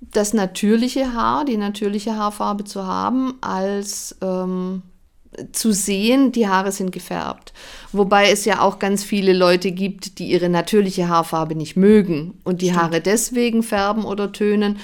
das 0.00 0.32
natürliche 0.32 1.12
Haar, 1.12 1.44
die 1.44 1.56
natürliche 1.56 2.16
Haarfarbe 2.16 2.64
zu 2.64 2.86
haben, 2.86 3.34
als 3.40 4.16
ähm, 4.22 4.82
zu 5.52 5.72
sehen, 5.72 6.32
die 6.32 6.48
Haare 6.48 6.72
sind 6.72 6.92
gefärbt. 6.92 7.52
Wobei 7.92 8.30
es 8.30 8.44
ja 8.44 8.60
auch 8.60 8.78
ganz 8.78 9.04
viele 9.04 9.32
Leute 9.32 9.72
gibt, 9.72 10.18
die 10.18 10.28
ihre 10.28 10.48
natürliche 10.48 11.08
Haarfarbe 11.08 11.54
nicht 11.54 11.76
mögen 11.76 12.38
und 12.44 12.62
die 12.62 12.74
Haare 12.74 13.00
deswegen 13.00 13.62
färben 13.62 14.04
oder 14.04 14.32
tönen. 14.32 14.78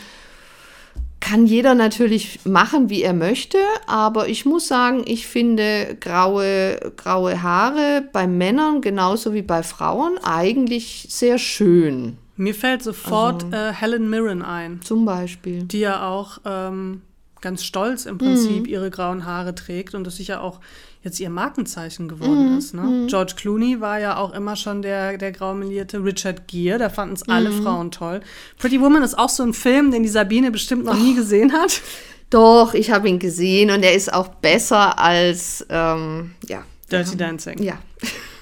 Kann 1.24 1.46
jeder 1.46 1.74
natürlich 1.74 2.40
machen, 2.44 2.90
wie 2.90 3.02
er 3.02 3.14
möchte, 3.14 3.56
aber 3.86 4.28
ich 4.28 4.44
muss 4.44 4.68
sagen, 4.68 5.04
ich 5.06 5.26
finde 5.26 5.96
graue, 5.98 6.92
graue 6.98 7.42
Haare 7.42 8.04
bei 8.12 8.26
Männern 8.26 8.82
genauso 8.82 9.32
wie 9.32 9.40
bei 9.40 9.62
Frauen 9.62 10.18
eigentlich 10.22 11.06
sehr 11.08 11.38
schön. 11.38 12.18
Mir 12.36 12.54
fällt 12.54 12.82
sofort 12.82 13.50
äh, 13.54 13.72
Helen 13.72 14.10
Mirren 14.10 14.42
ein, 14.42 14.82
Zum 14.82 15.06
Beispiel. 15.06 15.62
die 15.62 15.80
ja 15.80 16.06
auch 16.06 16.40
ähm, 16.44 17.00
ganz 17.40 17.64
stolz 17.64 18.04
im 18.04 18.18
Prinzip 18.18 18.66
ihre 18.66 18.90
grauen 18.90 19.24
Haare 19.24 19.54
trägt 19.54 19.94
und 19.94 20.04
das 20.04 20.16
sicher 20.16 20.42
auch 20.42 20.60
jetzt 21.04 21.20
ihr 21.20 21.30
Markenzeichen 21.30 22.08
geworden 22.08 22.58
ist. 22.58 22.74
Ne? 22.74 23.06
George 23.08 23.34
Clooney 23.36 23.80
war 23.80 24.00
ja 24.00 24.16
auch 24.16 24.32
immer 24.32 24.56
schon 24.56 24.82
der, 24.82 25.18
der 25.18 25.32
graumelierte 25.32 26.02
Richard 26.02 26.48
Gere, 26.48 26.78
da 26.78 26.88
fanden 26.88 27.14
es 27.14 27.28
alle 27.28 27.52
Frauen 27.52 27.90
toll. 27.90 28.20
Pretty 28.58 28.80
Woman 28.80 29.02
ist 29.02 29.16
auch 29.18 29.28
so 29.28 29.42
ein 29.42 29.52
Film, 29.52 29.90
den 29.90 30.02
die 30.02 30.08
Sabine 30.08 30.50
bestimmt 30.50 30.84
noch 30.84 30.96
nie 30.98 31.14
gesehen 31.14 31.52
hat. 31.52 31.82
Doch, 32.30 32.74
ich 32.74 32.90
habe 32.90 33.08
ihn 33.08 33.18
gesehen 33.18 33.70
und 33.70 33.84
er 33.84 33.94
ist 33.94 34.12
auch 34.12 34.28
besser 34.28 34.98
als, 34.98 35.64
ähm, 35.68 36.32
ja. 36.48 36.64
Dirty 36.90 37.16
Dancing. 37.16 37.62
Ja. 37.62 37.78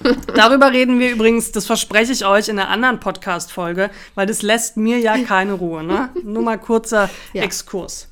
Darüber 0.35 0.71
reden 0.71 0.99
wir 0.99 1.11
übrigens, 1.11 1.51
das 1.51 1.65
verspreche 1.65 2.11
ich 2.11 2.25
euch 2.25 2.49
in 2.49 2.59
einer 2.59 2.69
anderen 2.69 2.99
Podcast-Folge, 2.99 3.89
weil 4.15 4.25
das 4.25 4.41
lässt 4.41 4.77
mir 4.77 4.99
ja 4.99 5.17
keine 5.19 5.53
Ruhe. 5.53 5.83
Ne? 5.83 6.09
Nur 6.23 6.43
mal 6.43 6.57
kurzer 6.57 7.09
Ja. 7.33 7.43
Exkurs. 7.43 8.09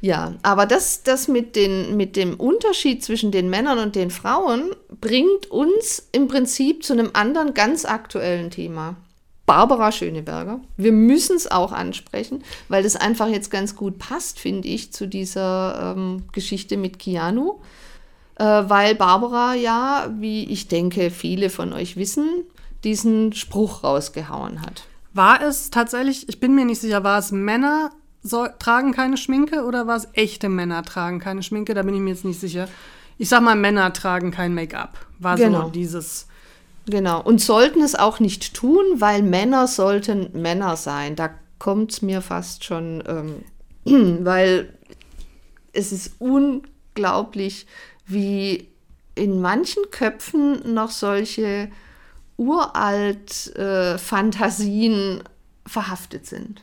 Ja, 0.00 0.34
aber 0.42 0.66
das, 0.66 1.02
das 1.02 1.28
mit, 1.28 1.56
den, 1.56 1.96
mit 1.96 2.16
dem 2.16 2.34
Unterschied 2.34 3.02
zwischen 3.02 3.32
den 3.32 3.50
Männern 3.50 3.78
und 3.78 3.96
den 3.96 4.10
Frauen 4.10 4.70
bringt 5.00 5.50
uns 5.50 6.08
im 6.12 6.28
Prinzip 6.28 6.84
zu 6.84 6.92
einem 6.92 7.10
anderen 7.14 7.54
ganz 7.54 7.84
aktuellen 7.84 8.50
Thema. 8.50 8.96
Barbara 9.44 9.90
Schöneberger. 9.92 10.60
Wir 10.76 10.92
müssen 10.92 11.34
es 11.34 11.50
auch 11.50 11.72
ansprechen, 11.72 12.44
weil 12.68 12.82
das 12.82 12.96
einfach 12.96 13.28
jetzt 13.28 13.50
ganz 13.50 13.74
gut 13.74 13.98
passt, 13.98 14.38
finde 14.38 14.68
ich, 14.68 14.92
zu 14.92 15.08
dieser 15.08 15.94
ähm, 15.96 16.24
Geschichte 16.32 16.76
mit 16.76 16.98
Keanu. 16.98 17.54
Äh, 18.38 18.44
weil 18.44 18.94
Barbara 18.94 19.54
ja, 19.54 20.10
wie 20.18 20.44
ich 20.44 20.68
denke, 20.68 21.10
viele 21.10 21.48
von 21.48 21.72
euch 21.72 21.96
wissen, 21.96 22.44
diesen 22.84 23.32
Spruch 23.32 23.82
rausgehauen 23.82 24.60
hat. 24.60 24.84
War 25.14 25.42
es 25.42 25.70
tatsächlich, 25.70 26.28
ich 26.28 26.38
bin 26.38 26.54
mir 26.54 26.66
nicht 26.66 26.80
sicher, 26.80 27.02
war 27.02 27.18
es 27.18 27.32
Männer 27.32 27.90
soll, 28.22 28.52
tragen 28.58 28.92
keine 28.92 29.16
Schminke 29.16 29.64
oder 29.64 29.86
war 29.86 29.96
es 29.96 30.08
echte 30.12 30.48
Männer 30.48 30.82
tragen 30.82 31.18
keine 31.20 31.42
Schminke? 31.42 31.74
Da 31.74 31.82
bin 31.82 31.94
ich 31.94 32.00
mir 32.00 32.10
jetzt 32.10 32.24
nicht 32.24 32.40
sicher. 32.40 32.68
Ich 33.18 33.28
sag 33.28 33.42
mal, 33.42 33.56
Männer 33.56 33.92
tragen 33.92 34.30
kein 34.30 34.54
Make-up. 34.54 34.98
War 35.18 35.36
Genau. 35.36 35.64
so 35.64 35.70
dieses. 35.70 36.26
Genau. 36.86 37.20
Und 37.22 37.40
sollten 37.40 37.82
es 37.82 37.94
auch 37.94 38.20
nicht 38.20 38.54
tun, 38.54 38.84
weil 38.96 39.22
Männer 39.22 39.66
sollten 39.66 40.30
Männer 40.40 40.76
sein. 40.76 41.16
Da 41.16 41.30
kommt 41.58 41.92
es 41.92 42.02
mir 42.02 42.22
fast 42.22 42.64
schon, 42.64 43.02
ähm, 43.06 43.44
weil 44.24 44.72
es 45.72 45.92
ist 45.92 46.12
unglaublich, 46.18 47.66
wie 48.06 48.68
in 49.14 49.40
manchen 49.40 49.82
Köpfen 49.90 50.74
noch 50.74 50.90
solche 50.90 51.70
uralt 52.36 53.54
äh, 53.56 53.98
Fantasien 53.98 55.22
verhaftet 55.66 56.26
sind. 56.26 56.62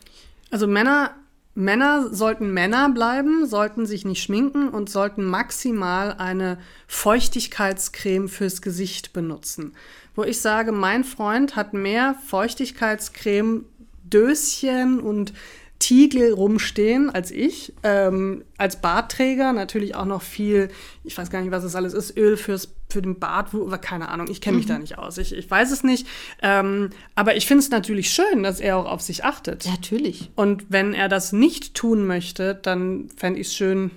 Also 0.49 0.65
Männer, 0.67 1.11
Männer 1.55 2.13
sollten 2.13 2.53
Männer 2.53 2.89
bleiben, 2.89 3.45
sollten 3.47 3.85
sich 3.85 4.03
nicht 4.03 4.21
schminken 4.21 4.67
und 4.67 4.89
sollten 4.89 5.23
maximal 5.23 6.13
eine 6.13 6.57
Feuchtigkeitscreme 6.87 8.27
fürs 8.27 8.61
Gesicht 8.61 9.13
benutzen. 9.13 9.73
Wo 10.15 10.23
ich 10.23 10.41
sage, 10.41 10.73
mein 10.73 11.05
Freund 11.05 11.55
hat 11.55 11.73
mehr 11.73 12.15
Feuchtigkeitscreme, 12.27 13.65
Döschen 14.03 14.99
und 14.99 15.33
Tiegel 15.79 16.33
rumstehen 16.33 17.09
als 17.09 17.31
ich. 17.31 17.73
Ähm, 17.83 18.43
als 18.57 18.81
Bartträger 18.81 19.53
natürlich 19.53 19.95
auch 19.95 20.05
noch 20.05 20.21
viel, 20.21 20.69
ich 21.03 21.17
weiß 21.17 21.29
gar 21.29 21.41
nicht, 21.41 21.51
was 21.51 21.63
das 21.63 21.75
alles 21.75 21.93
ist, 21.93 22.17
Öl 22.17 22.37
fürs, 22.37 22.73
für 22.89 23.01
den 23.01 23.19
Bart, 23.19 23.53
wo, 23.53 23.65
aber 23.65 23.77
keine 23.77 24.09
Ahnung, 24.09 24.27
ich 24.29 24.41
kenne 24.41 24.57
mich 24.57 24.65
da 24.65 24.79
nicht 24.79 24.97
aus. 24.97 25.17
Ich, 25.17 25.35
ich 25.35 25.49
weiß 25.49 25.71
es 25.71 25.83
nicht. 25.83 26.07
Ähm, 26.41 26.91
aber 27.15 27.35
ich 27.35 27.45
finde 27.45 27.63
es 27.63 27.69
natürlich 27.69 28.09
schön, 28.09 28.43
dass 28.43 28.59
er 28.59 28.77
auch 28.77 28.85
auf 28.85 29.01
sich 29.01 29.25
achtet. 29.25 29.65
Natürlich. 29.65 30.31
Und 30.35 30.65
wenn 30.69 30.93
er 30.93 31.09
das 31.09 31.33
nicht 31.33 31.73
tun 31.73 32.07
möchte, 32.07 32.55
dann 32.55 33.09
fände 33.15 33.39
ich 33.39 33.47
es 33.47 33.55
schön, 33.55 33.91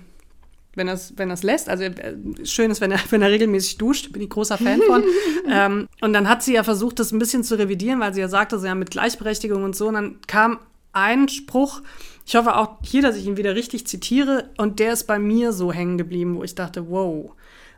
wenn 0.75 0.87
er 0.87 0.95
es 0.95 1.13
wenn 1.17 1.29
er's 1.29 1.43
lässt. 1.43 1.69
Also 1.69 1.85
äh, 1.85 2.15
schön 2.43 2.71
ist, 2.71 2.81
wenn 2.81 2.91
er, 2.91 2.99
wenn 3.09 3.21
er 3.21 3.31
regelmäßig 3.31 3.77
duscht, 3.77 4.11
bin 4.11 4.21
ich 4.21 4.29
großer 4.29 4.57
Fan 4.57 4.81
von. 4.81 5.03
ähm, 5.49 5.87
und 6.01 6.11
dann 6.11 6.27
hat 6.27 6.43
sie 6.43 6.55
ja 6.55 6.63
versucht, 6.63 6.99
das 6.99 7.11
ein 7.11 7.19
bisschen 7.19 7.43
zu 7.45 7.57
revidieren, 7.57 7.99
weil 8.01 8.13
sie 8.13 8.21
ja 8.21 8.27
sagte, 8.27 8.59
so 8.59 8.65
ja 8.65 8.75
mit 8.75 8.91
Gleichberechtigung 8.91 9.63
und 9.63 9.75
so. 9.75 9.87
Und 9.87 9.93
dann 9.93 10.17
kam 10.27 10.59
ein 10.99 11.29
Spruch, 11.29 11.81
ich 12.25 12.35
hoffe 12.35 12.55
auch 12.55 12.77
hier, 12.83 13.01
dass 13.01 13.15
ich 13.15 13.25
ihn 13.25 13.37
wieder 13.37 13.55
richtig 13.55 13.87
zitiere, 13.87 14.49
und 14.57 14.79
der 14.79 14.93
ist 14.93 15.07
bei 15.07 15.17
mir 15.17 15.51
so 15.51 15.71
hängen 15.71 15.97
geblieben, 15.97 16.35
wo 16.35 16.43
ich 16.43 16.55
dachte, 16.55 16.89
wow. 16.89 17.31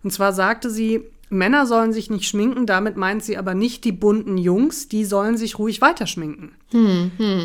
Und 0.04 0.12
zwar 0.12 0.34
sagte 0.34 0.70
sie, 0.70 1.02
Männer 1.30 1.66
sollen 1.66 1.94
sich 1.94 2.10
nicht 2.10 2.28
schminken, 2.28 2.66
damit 2.66 2.98
meint 2.98 3.24
sie 3.24 3.38
aber 3.38 3.54
nicht 3.54 3.86
die 3.86 3.94
bunten 3.94 4.38
Jungs, 4.38 4.90
die 4.90 5.06
sollen 5.06 5.38
sich 5.38 5.58
ruhig 5.58 5.80
weiter 5.80 6.06
schminken. 6.06 6.52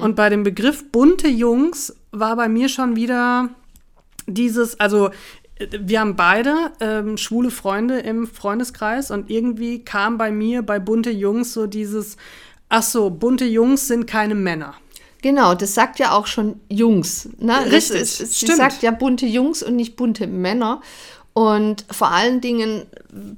Und 0.02 0.16
bei 0.16 0.28
dem 0.28 0.42
Begriff 0.42 0.90
bunte 0.90 1.28
Jungs 1.28 1.94
war 2.10 2.34
bei 2.34 2.48
mir 2.48 2.68
schon 2.68 2.96
wieder 2.96 3.50
dieses, 4.26 4.80
also 4.80 5.10
wir 5.70 6.00
haben 6.00 6.16
beide 6.16 6.72
ähm, 6.80 7.16
schwule 7.16 7.52
Freunde 7.52 8.00
im 8.00 8.26
Freundeskreis 8.26 9.12
und 9.12 9.30
irgendwie 9.30 9.84
kam 9.84 10.18
bei 10.18 10.32
mir 10.32 10.62
bei 10.62 10.80
bunte 10.80 11.10
Jungs 11.10 11.52
so 11.52 11.68
dieses, 11.68 12.16
ach 12.68 12.82
so, 12.82 13.10
bunte 13.10 13.44
Jungs 13.44 13.86
sind 13.86 14.06
keine 14.08 14.34
Männer. 14.34 14.74
Genau, 15.26 15.54
das 15.56 15.74
sagt 15.74 15.98
ja 15.98 16.12
auch 16.12 16.28
schon 16.28 16.60
Jungs. 16.68 17.28
Ne? 17.38 17.54
Das 17.64 17.72
Richtig, 17.72 18.00
ist- 18.00 18.20
ist- 18.20 18.38
Sie 18.38 18.46
sagt 18.46 18.84
ja 18.84 18.92
bunte 18.92 19.26
Jungs 19.26 19.60
und 19.64 19.74
nicht 19.74 19.96
bunte 19.96 20.28
Männer. 20.28 20.80
Und 21.32 21.84
vor 21.90 22.12
allen 22.12 22.40
Dingen 22.40 22.86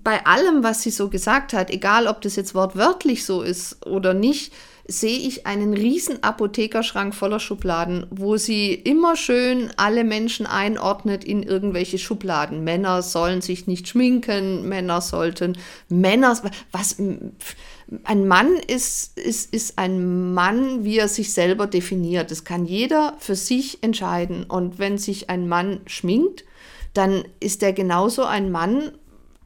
bei 0.04 0.26
allem, 0.26 0.62
was 0.62 0.83
sie 0.83 0.90
so 0.90 1.09
gesagt 1.09 1.54
hat, 1.54 1.71
egal 1.71 2.07
ob 2.07 2.21
das 2.21 2.37
jetzt 2.37 2.54
wortwörtlich 2.54 3.25
so 3.25 3.40
ist 3.40 3.87
oder 3.87 4.12
nicht, 4.12 4.52
sehe 4.87 5.18
ich 5.18 5.47
einen 5.47 5.73
riesen 5.73 6.23
Apothekerschrank 6.23 7.14
voller 7.14 7.40
Schubladen, 7.40 8.07
wo 8.11 8.37
sie 8.37 8.75
immer 8.75 9.16
schön 9.16 9.71
alle 9.78 10.04
Menschen 10.04 10.45
einordnet 10.45 11.25
in 11.25 11.42
irgendwelche 11.42 11.97
Schubladen. 11.99 12.64
Männer 12.64 13.00
sollen 13.00 13.40
sich 13.40 13.66
nicht 13.66 13.88
schminken, 13.88 14.68
Männer 14.68 15.00
sollten 15.00 15.57
Männer, 15.88 16.38
was 16.71 16.97
ein 18.04 18.28
Mann 18.28 18.57
ist, 18.66 19.18
ist, 19.18 19.52
ist 19.54 19.78
ein 19.78 20.35
Mann, 20.35 20.85
wie 20.85 20.99
er 20.99 21.09
sich 21.09 21.33
selber 21.33 21.66
definiert. 21.66 22.30
Das 22.30 22.45
kann 22.45 22.66
jeder 22.66 23.14
für 23.18 23.35
sich 23.35 23.83
entscheiden. 23.83 24.45
Und 24.45 24.78
wenn 24.78 24.99
sich 24.99 25.30
ein 25.30 25.49
Mann 25.49 25.80
schminkt, 25.87 26.45
dann 26.92 27.25
ist 27.40 27.62
er 27.62 27.73
genauso 27.73 28.25
ein 28.25 28.50
Mann 28.50 28.92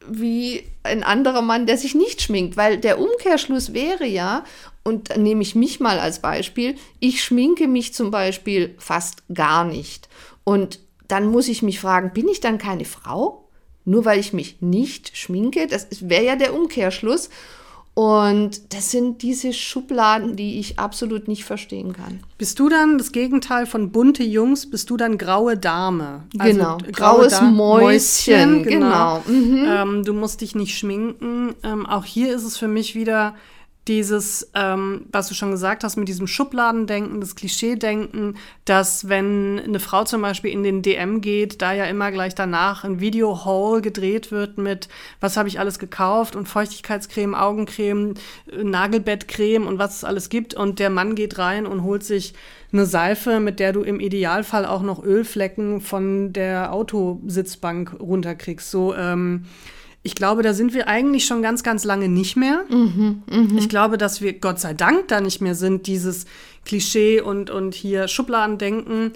wie 0.09 0.63
ein 0.83 1.03
anderer 1.03 1.41
Mann, 1.41 1.65
der 1.65 1.77
sich 1.77 1.95
nicht 1.95 2.21
schminkt. 2.21 2.57
Weil 2.57 2.77
der 2.77 2.99
Umkehrschluss 2.99 3.73
wäre 3.73 4.05
ja, 4.05 4.43
und 4.83 5.11
dann 5.11 5.23
nehme 5.23 5.41
ich 5.41 5.55
mich 5.55 5.79
mal 5.79 5.99
als 5.99 6.19
Beispiel, 6.19 6.75
ich 6.99 7.23
schminke 7.23 7.69
mich 7.69 7.93
zum 7.93 8.11
Beispiel 8.11 8.75
fast 8.77 9.23
gar 9.33 9.63
nicht. 9.63 10.09
Und 10.43 10.79
dann 11.07 11.27
muss 11.27 11.47
ich 11.47 11.61
mich 11.61 11.79
fragen, 11.79 12.11
bin 12.13 12.27
ich 12.27 12.41
dann 12.41 12.57
keine 12.57 12.83
Frau? 12.83 13.47
Nur 13.85 14.03
weil 14.03 14.19
ich 14.19 14.33
mich 14.33 14.61
nicht 14.61 15.15
schminke? 15.17 15.67
Das 15.67 15.87
wäre 16.09 16.25
ja 16.25 16.35
der 16.35 16.53
Umkehrschluss. 16.53 17.29
Und 17.95 18.73
das 18.73 18.89
sind 18.89 19.21
diese 19.21 19.53
Schubladen, 19.53 20.35
die 20.35 20.59
ich 20.59 20.79
absolut 20.79 21.27
nicht 21.27 21.43
verstehen 21.45 21.93
kann. 21.93 22.21
Bist 22.39 22.57
du 22.57 22.67
dann 22.67 22.97
das 22.97 23.11
Gegenteil 23.11 23.67
von 23.67 23.91
bunte 23.91 24.23
Jungs, 24.23 24.67
bist 24.69 24.89
du 24.89 24.97
dann 24.97 25.19
graue 25.19 25.57
Dame? 25.57 26.23
Genau, 26.33 26.77
d- 26.77 26.91
graues 26.91 27.33
Da- 27.33 27.43
Mäuschen, 27.43 28.63
genau. 28.63 29.21
Ähm, 29.27 30.03
du 30.03 30.13
musst 30.13 30.41
dich 30.41 30.55
nicht 30.55 30.75
schminken. 30.75 31.53
Ähm, 31.63 31.85
auch 31.85 32.03
hier 32.05 32.33
ist 32.35 32.43
es 32.43 32.57
für 32.57 32.67
mich 32.67 32.95
wieder 32.95 33.35
dieses, 33.87 34.49
ähm, 34.53 35.05
was 35.11 35.27
du 35.27 35.33
schon 35.33 35.51
gesagt 35.51 35.83
hast, 35.83 35.97
mit 35.97 36.07
diesem 36.07 36.27
Schubladendenken, 36.27 37.19
das 37.19 37.35
Klischeedenken, 37.35 38.37
dass 38.63 39.09
wenn 39.09 39.59
eine 39.59 39.79
Frau 39.79 40.05
zum 40.05 40.21
Beispiel 40.21 40.51
in 40.51 40.63
den 40.63 40.81
DM 40.81 41.19
geht, 41.19 41.61
da 41.61 41.73
ja 41.73 41.85
immer 41.85 42.11
gleich 42.11 42.33
danach 42.33 42.85
ein 42.85 43.01
Video-Haul 43.01 43.81
gedreht 43.81 44.31
wird 44.31 44.57
mit, 44.57 44.87
was 45.19 45.35
habe 45.35 45.49
ich 45.49 45.59
alles 45.59 45.79
gekauft 45.79 46.35
und 46.35 46.47
Feuchtigkeitscreme, 46.47 47.35
Augencreme, 47.35 48.13
Nagelbettcreme 48.55 49.67
und 49.67 49.79
was 49.79 49.97
es 49.97 50.03
alles 50.05 50.29
gibt 50.29 50.53
und 50.53 50.79
der 50.79 50.89
Mann 50.89 51.15
geht 51.15 51.37
rein 51.37 51.65
und 51.65 51.83
holt 51.83 52.03
sich 52.03 52.33
eine 52.71 52.85
Seife, 52.85 53.39
mit 53.39 53.59
der 53.59 53.73
du 53.73 53.81
im 53.81 53.99
Idealfall 53.99 54.65
auch 54.65 54.81
noch 54.81 55.03
Ölflecken 55.03 55.81
von 55.81 56.33
der 56.33 56.73
Autositzbank 56.73 57.99
runterkriegst. 57.99 58.71
So, 58.71 58.95
ähm, 58.95 59.45
ich 60.05 60.15
glaube, 60.15 60.43
da 60.43 60.53
sind 60.53 60.73
wir 60.73 60.87
eigentlich 60.89 61.25
schon 61.25 61.41
ganz, 61.41 61.63
ganz 61.63 61.85
lange 61.85 62.09
nicht 62.09 62.35
mehr. 62.35 62.65
Ich 63.57 63.69
glaube, 63.69 63.97
dass 63.97 64.21
wir 64.21 64.33
Gott 64.33 64.59
sei 64.59 64.73
Dank 64.73 65.07
da 65.07 65.21
nicht 65.21 65.39
mehr 65.39 65.55
sind, 65.55 65.87
dieses 65.87 66.25
Klischee 66.65 67.21
und, 67.21 67.49
und 67.49 67.73
hier 67.73 68.09
Schubladendenken. 68.09 69.13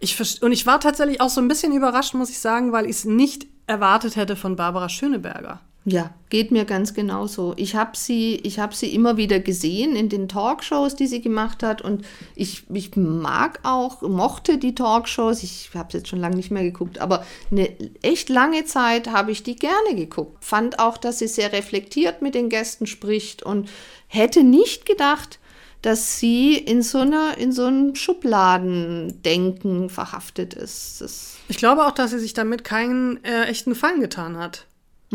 Ich, 0.00 0.42
und 0.42 0.50
ich 0.52 0.66
war 0.66 0.80
tatsächlich 0.80 1.20
auch 1.20 1.30
so 1.30 1.40
ein 1.40 1.48
bisschen 1.48 1.72
überrascht, 1.72 2.14
muss 2.14 2.30
ich 2.30 2.40
sagen, 2.40 2.72
weil 2.72 2.86
ich 2.86 2.96
es 2.96 3.04
nicht 3.04 3.46
erwartet 3.68 4.16
hätte 4.16 4.34
von 4.34 4.56
Barbara 4.56 4.88
Schöneberger. 4.88 5.60
Ja, 5.88 6.10
geht 6.30 6.50
mir 6.50 6.64
ganz 6.64 6.94
genauso. 6.94 7.54
Ich 7.56 7.76
habe 7.76 7.96
sie, 7.96 8.34
ich 8.42 8.58
hab 8.58 8.74
sie 8.74 8.92
immer 8.92 9.16
wieder 9.16 9.38
gesehen 9.38 9.94
in 9.94 10.08
den 10.08 10.28
Talkshows, 10.28 10.96
die 10.96 11.06
sie 11.06 11.20
gemacht 11.20 11.62
hat. 11.62 11.80
Und 11.80 12.04
ich, 12.34 12.64
ich 12.72 12.96
mag 12.96 13.60
auch, 13.62 14.02
mochte 14.02 14.58
die 14.58 14.74
Talkshows. 14.74 15.44
Ich 15.44 15.70
habe 15.74 15.86
es 15.86 15.94
jetzt 15.94 16.08
schon 16.08 16.18
lange 16.18 16.34
nicht 16.34 16.50
mehr 16.50 16.64
geguckt, 16.64 16.98
aber 16.98 17.24
eine 17.52 17.70
echt 18.02 18.28
lange 18.30 18.64
Zeit 18.64 19.12
habe 19.12 19.30
ich 19.30 19.44
die 19.44 19.54
gerne 19.54 19.94
geguckt. 19.94 20.44
Fand 20.44 20.80
auch, 20.80 20.98
dass 20.98 21.20
sie 21.20 21.28
sehr 21.28 21.52
reflektiert 21.52 22.20
mit 22.20 22.34
den 22.34 22.48
Gästen 22.48 22.88
spricht 22.88 23.44
und 23.44 23.68
hätte 24.08 24.42
nicht 24.42 24.86
gedacht, 24.86 25.38
dass 25.82 26.18
sie 26.18 26.56
in 26.56 26.82
so 26.82 26.98
einer, 26.98 27.38
in 27.38 27.52
so 27.52 27.66
einem 27.66 27.94
Schubladendenken 27.94 29.88
verhaftet 29.88 30.52
ist. 30.54 31.00
Das 31.00 31.36
Ich 31.46 31.58
glaube 31.58 31.86
auch, 31.86 31.92
dass 31.92 32.10
sie 32.10 32.18
sich 32.18 32.34
damit 32.34 32.64
keinen 32.64 33.22
äh, 33.24 33.44
echten 33.44 33.70
Gefallen 33.70 34.00
getan 34.00 34.36
hat. 34.36 34.66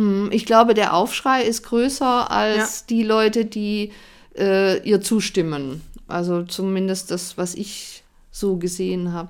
Mm, 0.01 0.29
Ich 0.31 0.45
glaube, 0.45 0.73
der 0.73 0.93
Aufschrei 0.93 1.43
ist 1.43 1.63
größer 1.63 2.31
als 2.31 2.85
die 2.85 3.03
Leute, 3.03 3.45
die 3.45 3.91
äh, 4.37 4.81
ihr 4.87 5.01
zustimmen. 5.01 5.81
Also 6.07 6.43
zumindest 6.43 7.11
das, 7.11 7.37
was 7.37 7.55
ich 7.55 8.03
so 8.31 8.57
gesehen 8.57 9.13
habe. 9.13 9.29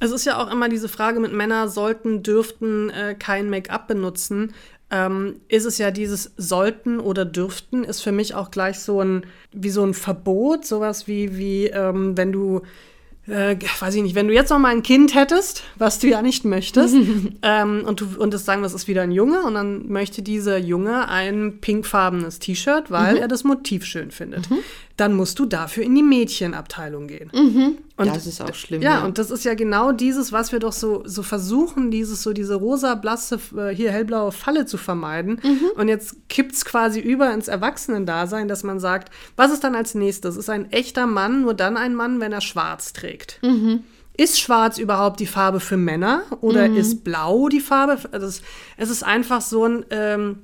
Es 0.00 0.10
ist 0.10 0.24
ja 0.24 0.42
auch 0.42 0.50
immer 0.50 0.68
diese 0.68 0.88
Frage 0.88 1.20
mit 1.20 1.32
Männer 1.32 1.68
sollten, 1.68 2.22
dürften 2.22 2.90
äh, 2.90 3.14
kein 3.18 3.50
Make-up 3.50 3.88
benutzen. 3.88 4.54
Ähm, 4.90 5.40
ist 5.48 5.64
es 5.64 5.78
ja 5.78 5.90
dieses 5.90 6.32
sollten 6.36 7.00
oder 7.00 7.24
dürften, 7.24 7.84
ist 7.84 8.02
für 8.02 8.12
mich 8.12 8.34
auch 8.34 8.50
gleich 8.50 8.80
so 8.80 9.00
ein, 9.00 9.24
wie 9.52 9.70
so 9.70 9.82
ein 9.82 9.94
Verbot, 9.94 10.66
sowas 10.66 11.08
wie, 11.08 11.36
wie 11.36 11.66
ähm, 11.66 12.16
wenn 12.16 12.32
du 12.32 12.62
äh, 13.26 13.56
weiß 13.80 13.94
ich 13.94 14.02
nicht, 14.02 14.14
wenn 14.14 14.28
du 14.28 14.34
jetzt 14.34 14.50
noch 14.50 14.58
mal 14.58 14.70
ein 14.70 14.82
Kind 14.82 15.14
hättest, 15.14 15.62
was 15.76 15.98
du 15.98 16.08
ja 16.08 16.22
nicht 16.22 16.44
möchtest, 16.44 16.94
ähm, 17.42 17.84
und 17.86 18.00
du 18.00 18.08
und 18.18 18.34
das 18.34 18.44
sagen, 18.44 18.62
das 18.62 18.74
ist 18.74 18.88
wieder 18.88 19.02
ein 19.02 19.12
Junge, 19.12 19.42
und 19.42 19.54
dann 19.54 19.88
möchte 19.88 20.22
dieser 20.22 20.58
Junge 20.58 21.08
ein 21.08 21.58
pinkfarbenes 21.60 22.38
T-Shirt, 22.38 22.90
weil 22.90 23.14
mhm. 23.14 23.20
er 23.20 23.28
das 23.28 23.44
Motiv 23.44 23.84
schön 23.84 24.10
findet. 24.10 24.50
Mhm. 24.50 24.58
Dann 24.96 25.14
musst 25.14 25.40
du 25.40 25.44
dafür 25.44 25.82
in 25.82 25.94
die 25.94 26.02
Mädchenabteilung 26.04 27.08
gehen. 27.08 27.30
Mhm. 27.34 27.78
Und 27.96 28.06
das 28.08 28.26
ist 28.26 28.40
auch 28.40 28.54
schlimm. 28.54 28.80
Ja, 28.80 28.98
ja, 28.98 29.04
und 29.04 29.18
das 29.18 29.30
ist 29.30 29.44
ja 29.44 29.54
genau 29.54 29.90
dieses, 29.90 30.32
was 30.32 30.52
wir 30.52 30.60
doch 30.60 30.72
so, 30.72 31.02
so 31.04 31.22
versuchen, 31.22 31.90
dieses 31.90 32.22
so 32.22 32.32
diese 32.32 32.54
rosa, 32.54 32.94
blasse, 32.94 33.40
äh, 33.56 33.70
hier 33.70 33.90
hellblaue 33.90 34.30
Falle 34.30 34.66
zu 34.66 34.76
vermeiden. 34.76 35.40
Mhm. 35.42 35.70
Und 35.76 35.88
jetzt 35.88 36.28
kippt 36.28 36.52
es 36.52 36.64
quasi 36.64 37.00
über 37.00 37.32
ins 37.32 37.48
Erwachsenendasein, 37.48 38.46
dass 38.46 38.62
man 38.62 38.78
sagt, 38.78 39.12
was 39.36 39.52
ist 39.52 39.64
dann 39.64 39.74
als 39.74 39.94
nächstes? 39.94 40.36
Ist 40.36 40.50
ein 40.50 40.70
echter 40.70 41.06
Mann 41.06 41.42
nur 41.42 41.54
dann 41.54 41.76
ein 41.76 41.94
Mann, 41.94 42.20
wenn 42.20 42.32
er 42.32 42.40
schwarz 42.40 42.92
trägt? 42.92 43.40
Mhm. 43.42 43.84
Ist 44.16 44.40
schwarz 44.40 44.78
überhaupt 44.78 45.18
die 45.18 45.26
Farbe 45.26 45.58
für 45.58 45.76
Männer 45.76 46.22
oder 46.40 46.68
mhm. 46.68 46.76
ist 46.76 47.02
blau 47.02 47.48
die 47.48 47.60
Farbe? 47.60 47.98
Also 48.12 48.26
es, 48.26 48.42
es 48.76 48.90
ist 48.90 49.02
einfach 49.02 49.40
so 49.40 49.64
ein, 49.64 49.84
ähm, 49.90 50.38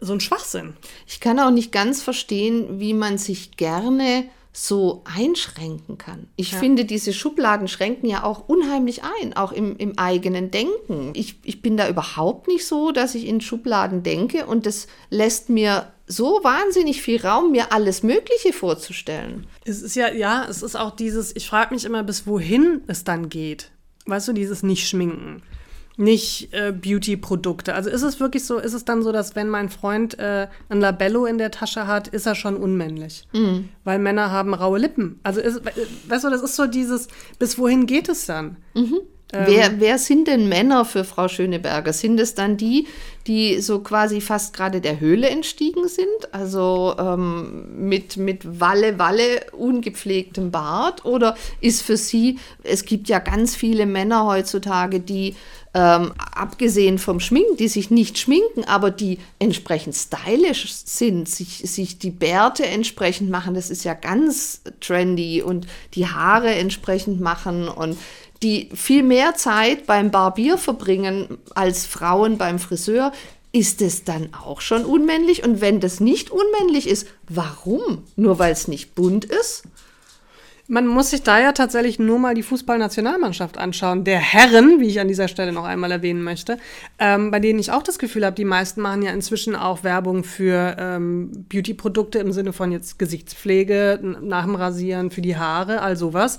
so 0.00 0.12
ein 0.12 0.20
Schwachsinn. 0.20 0.74
Ich 1.06 1.20
kann 1.20 1.38
auch 1.38 1.50
nicht 1.50 1.72
ganz 1.72 2.02
verstehen, 2.02 2.80
wie 2.80 2.94
man 2.94 3.18
sich 3.18 3.56
gerne 3.56 4.24
so 4.52 5.02
einschränken 5.04 5.98
kann. 5.98 6.26
Ich 6.34 6.52
ja. 6.52 6.58
finde, 6.58 6.84
diese 6.84 7.12
Schubladen 7.12 7.68
schränken 7.68 8.08
ja 8.08 8.24
auch 8.24 8.48
unheimlich 8.48 9.02
ein, 9.04 9.36
auch 9.36 9.52
im, 9.52 9.76
im 9.76 9.98
eigenen 9.98 10.50
Denken. 10.50 11.12
Ich, 11.14 11.38
ich 11.44 11.62
bin 11.62 11.76
da 11.76 11.88
überhaupt 11.88 12.48
nicht 12.48 12.66
so, 12.66 12.90
dass 12.90 13.14
ich 13.14 13.26
in 13.26 13.40
Schubladen 13.40 14.02
denke 14.02 14.46
und 14.46 14.66
das 14.66 14.88
lässt 15.10 15.48
mir 15.48 15.92
so 16.06 16.40
wahnsinnig 16.42 17.02
viel 17.02 17.20
Raum, 17.20 17.52
mir 17.52 17.72
alles 17.72 18.02
Mögliche 18.02 18.52
vorzustellen. 18.52 19.46
Es 19.64 19.82
ist 19.82 19.94
ja, 19.94 20.10
ja, 20.12 20.46
es 20.48 20.62
ist 20.62 20.74
auch 20.74 20.96
dieses, 20.96 21.36
ich 21.36 21.46
frage 21.46 21.74
mich 21.74 21.84
immer, 21.84 22.02
bis 22.02 22.26
wohin 22.26 22.82
es 22.86 23.04
dann 23.04 23.28
geht. 23.28 23.70
Weißt 24.06 24.26
du, 24.26 24.32
dieses 24.32 24.62
Nicht-Schminken 24.62 25.42
nicht 25.98 26.52
äh, 26.52 26.72
Beauty-Produkte. 26.72 27.74
Also 27.74 27.90
ist 27.90 28.02
es 28.02 28.20
wirklich 28.20 28.44
so, 28.44 28.58
ist 28.58 28.72
es 28.72 28.84
dann 28.84 29.02
so, 29.02 29.12
dass 29.12 29.34
wenn 29.34 29.48
mein 29.48 29.68
Freund 29.68 30.18
äh, 30.18 30.46
ein 30.68 30.80
Labello 30.80 31.26
in 31.26 31.38
der 31.38 31.50
Tasche 31.50 31.86
hat, 31.86 32.08
ist 32.08 32.26
er 32.26 32.34
schon 32.34 32.56
unmännlich? 32.56 33.26
Mhm. 33.32 33.68
Weil 33.84 33.98
Männer 33.98 34.30
haben 34.30 34.54
raue 34.54 34.78
Lippen. 34.78 35.18
Also 35.24 35.40
ist, 35.40 35.60
weißt 36.08 36.24
du, 36.24 36.30
das 36.30 36.42
ist 36.42 36.56
so 36.56 36.66
dieses, 36.66 37.08
bis 37.38 37.58
wohin 37.58 37.86
geht 37.86 38.08
es 38.08 38.26
dann? 38.26 38.56
Mhm. 38.74 39.00
Ähm, 39.32 39.44
wer, 39.46 39.80
wer 39.80 39.98
sind 39.98 40.26
denn 40.26 40.48
Männer 40.48 40.84
für 40.84 41.04
Frau 41.04 41.28
Schöneberger? 41.28 41.92
Sind 41.92 42.18
es 42.18 42.34
dann 42.34 42.56
die, 42.56 42.86
die 43.26 43.60
so 43.60 43.80
quasi 43.80 44.20
fast 44.20 44.54
gerade 44.54 44.80
der 44.80 45.00
Höhle 45.00 45.28
entstiegen 45.28 45.86
sind? 45.86 46.32
Also 46.32 46.94
ähm, 46.98 47.88
mit, 47.88 48.16
mit 48.16 48.60
Walle, 48.60 48.98
Walle, 48.98 49.46
ungepflegtem 49.52 50.50
Bart? 50.50 51.04
Oder 51.04 51.36
ist 51.60 51.82
für 51.82 51.98
sie, 51.98 52.38
es 52.62 52.84
gibt 52.84 53.08
ja 53.08 53.18
ganz 53.18 53.54
viele 53.54 53.84
Männer 53.84 54.24
heutzutage, 54.24 55.00
die 55.00 55.34
ähm, 55.74 56.12
abgesehen 56.34 56.98
vom 56.98 57.20
Schminken, 57.20 57.56
die 57.56 57.68
sich 57.68 57.90
nicht 57.90 58.18
schminken, 58.18 58.64
aber 58.64 58.90
die 58.90 59.18
entsprechend 59.38 59.94
stylisch 59.94 60.72
sind, 60.72 61.28
sich, 61.28 61.58
sich 61.70 61.98
die 61.98 62.10
Bärte 62.10 62.64
entsprechend 62.64 63.28
machen, 63.28 63.54
das 63.54 63.68
ist 63.68 63.84
ja 63.84 63.92
ganz 63.92 64.62
trendy 64.80 65.42
und 65.42 65.66
die 65.94 66.06
Haare 66.06 66.54
entsprechend 66.54 67.20
machen 67.20 67.68
und 67.68 67.98
die 68.42 68.68
viel 68.74 69.02
mehr 69.02 69.34
Zeit 69.34 69.86
beim 69.86 70.10
Barbier 70.10 70.58
verbringen 70.58 71.38
als 71.54 71.86
Frauen 71.86 72.38
beim 72.38 72.58
Friseur, 72.58 73.12
ist 73.52 73.82
es 73.82 74.04
dann 74.04 74.28
auch 74.34 74.60
schon 74.60 74.84
unmännlich? 74.84 75.44
Und 75.44 75.60
wenn 75.60 75.80
das 75.80 76.00
nicht 76.00 76.30
unmännlich 76.30 76.88
ist, 76.88 77.08
warum? 77.28 78.04
Nur 78.16 78.38
weil 78.38 78.52
es 78.52 78.68
nicht 78.68 78.94
bunt 78.94 79.24
ist? 79.24 79.64
Man 80.70 80.86
muss 80.86 81.08
sich 81.08 81.22
da 81.22 81.40
ja 81.40 81.52
tatsächlich 81.52 81.98
nur 81.98 82.18
mal 82.18 82.34
die 82.34 82.42
Fußballnationalmannschaft 82.42 83.56
anschauen, 83.56 84.04
der 84.04 84.18
Herren, 84.18 84.80
wie 84.80 84.88
ich 84.88 85.00
an 85.00 85.08
dieser 85.08 85.26
Stelle 85.26 85.50
noch 85.50 85.64
einmal 85.64 85.90
erwähnen 85.90 86.22
möchte, 86.22 86.58
ähm, 86.98 87.30
bei 87.30 87.40
denen 87.40 87.58
ich 87.58 87.72
auch 87.72 87.82
das 87.82 87.98
Gefühl 87.98 88.26
habe, 88.26 88.36
die 88.36 88.44
meisten 88.44 88.82
machen 88.82 89.00
ja 89.00 89.12
inzwischen 89.12 89.56
auch 89.56 89.82
Werbung 89.82 90.24
für 90.24 90.76
ähm, 90.78 91.46
Beauty-Produkte 91.48 92.18
im 92.18 92.32
Sinne 92.32 92.52
von 92.52 92.70
jetzt 92.70 92.98
Gesichtspflege, 92.98 94.18
nach 94.20 94.44
dem 94.44 94.56
Rasieren, 94.56 95.10
für 95.10 95.22
die 95.22 95.38
Haare, 95.38 95.80
all 95.80 95.96
sowas. 95.96 96.36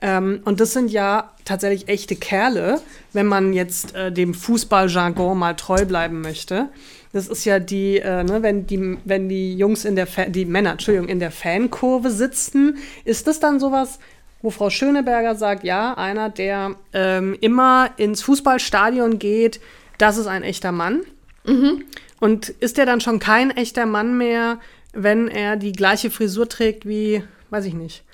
Ähm, 0.00 0.42
und 0.44 0.60
das 0.60 0.72
sind 0.74 0.92
ja 0.92 1.32
tatsächlich 1.44 1.88
echte 1.88 2.16
Kerle, 2.16 2.80
wenn 3.12 3.26
man 3.26 3.52
jetzt 3.52 3.94
äh, 3.94 4.12
dem 4.12 4.34
Fußballjargon 4.34 5.38
mal 5.38 5.54
treu 5.54 5.84
bleiben 5.84 6.20
möchte. 6.20 6.68
Das 7.12 7.28
ist 7.28 7.44
ja 7.44 7.58
die, 7.58 7.98
äh, 7.98 8.24
ne, 8.24 8.42
wenn 8.42 8.66
die, 8.66 8.98
wenn 9.04 9.28
die 9.28 9.54
Jungs 9.54 9.84
in 9.84 9.96
der, 9.96 10.06
Fa 10.06 10.24
die 10.26 10.44
Männer, 10.44 10.72
Entschuldigung, 10.72 11.08
in 11.08 11.20
der 11.20 11.30
Fankurve 11.30 12.10
sitzen, 12.10 12.78
ist 13.04 13.26
das 13.26 13.38
dann 13.38 13.60
sowas, 13.60 13.98
wo 14.40 14.50
Frau 14.50 14.70
Schöneberger 14.70 15.34
sagt, 15.34 15.62
ja, 15.64 15.94
einer, 15.94 16.30
der 16.30 16.74
ähm, 16.92 17.36
immer 17.40 17.90
ins 17.96 18.22
Fußballstadion 18.22 19.18
geht, 19.18 19.60
das 19.98 20.16
ist 20.16 20.26
ein 20.26 20.42
echter 20.42 20.72
Mann. 20.72 21.02
Mhm. 21.44 21.84
Und 22.18 22.48
ist 22.48 22.78
der 22.78 22.86
dann 22.86 23.00
schon 23.00 23.18
kein 23.18 23.50
echter 23.50 23.86
Mann 23.86 24.16
mehr, 24.16 24.58
wenn 24.92 25.28
er 25.28 25.56
die 25.56 25.72
gleiche 25.72 26.10
Frisur 26.10 26.48
trägt 26.48 26.86
wie, 26.86 27.22
weiß 27.50 27.64
ich 27.66 27.74
nicht, 27.74 28.04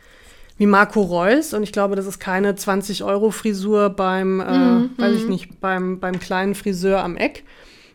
wie 0.59 0.66
Marco 0.66 1.01
Reus? 1.01 1.55
Und 1.55 1.62
ich 1.62 1.73
glaube, 1.73 1.97
das 1.97 2.07
ist 2.07 2.18
keine 2.18 2.53
20-Euro-Frisur 2.53 3.90
beim, 3.90 4.40
äh, 4.40 4.59
mhm. 4.59 4.90
weiß 4.97 5.16
ich 5.16 5.23
mhm. 5.23 5.29
nicht, 5.29 5.61
beim, 5.61 6.01
beim 6.01 6.21
kleinen 6.21 6.55
Friseur 6.55 7.03
am 7.03 7.16
Eck, 7.16 7.44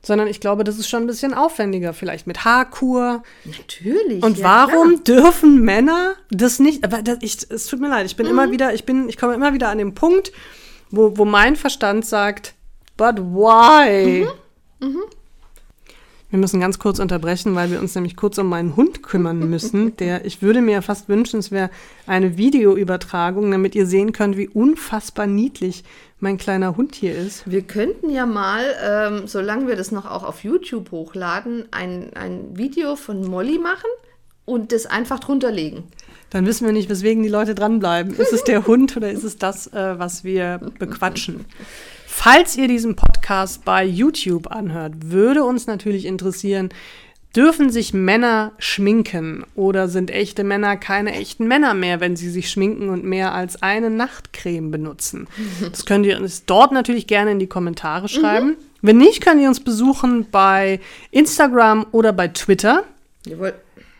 sondern 0.02 0.28
ich 0.28 0.40
glaube, 0.40 0.64
das 0.64 0.80
ist 0.80 0.90
schon 0.90 1.04
ein 1.04 1.08
bisschen 1.08 1.34
aufwendiger, 1.34 1.94
vielleicht 1.94 2.26
mit 2.26 2.46
Haarkur. 2.46 3.24
Natürlich. 3.46 4.24
Und 4.24 4.38
ja, 4.38 4.44
warum 4.44 5.04
klar. 5.04 5.22
dürfen 5.22 5.62
Männer 5.62 6.16
das 6.32 6.60
nicht? 6.60 6.84
Aber 6.84 7.02
das, 7.02 7.18
ich, 7.22 7.38
es 7.50 7.68
tut 7.68 7.80
mir 7.80 7.90
leid, 7.90 8.06
ich 8.06 8.16
bin 8.16 8.26
mhm. 8.26 8.32
immer 8.32 8.52
wieder, 8.52 8.74
ich 8.74 8.86
bin, 8.86 9.10
ich 9.10 9.18
komme 9.18 9.36
immer 9.36 9.54
wieder 9.54 9.70
an 9.70 9.78
den 9.78 9.94
Punkt, 9.94 10.32
wo, 10.90 11.18
wo 11.18 11.26
mein 11.26 11.56
Verstand 11.56 12.06
sagt, 12.06 12.56
but 12.96 13.18
why? 13.18 14.26
Mhm. 14.80 15.02
Wir 16.34 16.40
müssen 16.40 16.60
ganz 16.60 16.80
kurz 16.80 16.98
unterbrechen, 16.98 17.54
weil 17.54 17.70
wir 17.70 17.80
uns 17.80 17.94
nämlich 17.94 18.16
kurz 18.16 18.40
um 18.40 18.50
meinen 18.50 18.76
Hund 18.76 19.04
kümmern 19.04 19.52
müssen. 19.52 19.96
Der, 19.98 20.26
ich 20.26 20.42
würde 20.42 20.64
mir 20.64 20.82
fast 20.82 21.08
wünschen, 21.08 21.40
es 21.40 21.52
wäre 21.52 21.70
eine 22.08 22.38
Videoübertragung, 22.38 23.52
damit 23.52 23.76
ihr 23.76 23.86
sehen 23.86 24.14
könnt, 24.14 24.36
wie 24.36 24.48
unfassbar 24.48 25.28
niedlich 25.28 25.84
mein 26.20 26.40
kleiner 26.40 26.76
Hund 26.76 26.96
hier 26.96 27.16
ist. 27.16 27.48
Wir 27.48 27.62
könnten 27.62 28.10
ja 28.10 28.26
mal, 28.26 28.64
ähm, 28.84 29.28
solange 29.28 29.68
wir 29.68 29.76
das 29.76 29.92
noch 29.92 30.10
auch 30.10 30.24
auf 30.24 30.44
YouTube 30.44 30.90
hochladen, 30.90 31.66
ein, 31.70 32.10
ein 32.16 32.58
Video 32.58 32.96
von 32.96 33.24
Molly 33.28 33.60
machen 33.60 33.92
und 34.46 34.72
das 34.72 34.88
einfach 34.88 35.20
drunter 35.20 35.52
legen. 35.52 35.84
Dann 36.32 36.48
wissen 36.48 36.66
wir 36.66 36.74
nicht, 36.74 36.90
weswegen 36.90 37.22
die 37.22 37.30
Leute 37.30 37.54
dranbleiben. 37.54 38.12
Ist 38.16 38.34
es 38.34 38.44
der 38.44 38.66
Hund 38.66 38.98
oder 38.98 39.12
ist 39.12 39.24
es 39.24 39.38
das, 39.38 39.68
äh, 39.68 40.00
was 40.00 40.24
wir 40.24 40.62
bequatschen? 40.80 41.46
Falls 42.16 42.56
ihr 42.56 42.68
diesen 42.68 42.96
Podcast 42.96 43.66
bei 43.66 43.84
YouTube 43.84 44.50
anhört, 44.50 44.94
würde 45.08 45.44
uns 45.44 45.68
natürlich 45.68 46.06
interessieren, 46.06 46.70
Dürfen 47.36 47.72
sich 47.72 47.96
Männer 47.96 48.52
schminken 48.60 49.44
oder 49.56 49.88
sind 49.88 50.12
echte 50.12 50.44
Männer 50.44 50.78
keine 50.78 51.14
echten 51.14 51.48
Männer 51.48 51.74
mehr, 51.74 52.00
wenn 52.00 52.16
sie 52.16 52.30
sich 52.30 52.52
schminken 52.52 52.90
und 52.90 53.04
mehr 53.04 53.34
als 53.34 53.64
eine 53.64 53.90
Nachtcreme 53.90 54.70
benutzen? 54.70 55.28
Das 55.72 55.86
könnt 55.86 56.06
ihr 56.06 56.20
uns 56.20 56.46
dort 56.46 56.72
natürlich 56.72 57.08
gerne 57.08 57.32
in 57.32 57.40
die 57.40 57.48
Kommentare 57.48 58.08
schreiben. 58.08 58.50
Mhm. 58.50 58.56
Wenn 58.84 58.98
nicht, 58.98 59.22
könnt 59.22 59.42
ihr 59.42 59.48
uns 59.48 59.62
besuchen 59.62 60.28
bei 60.30 60.80
Instagram 61.10 61.88
oder 61.92 62.14
bei 62.14 62.28
Twitter. 62.28 62.84
Jawohl. 63.26 63.56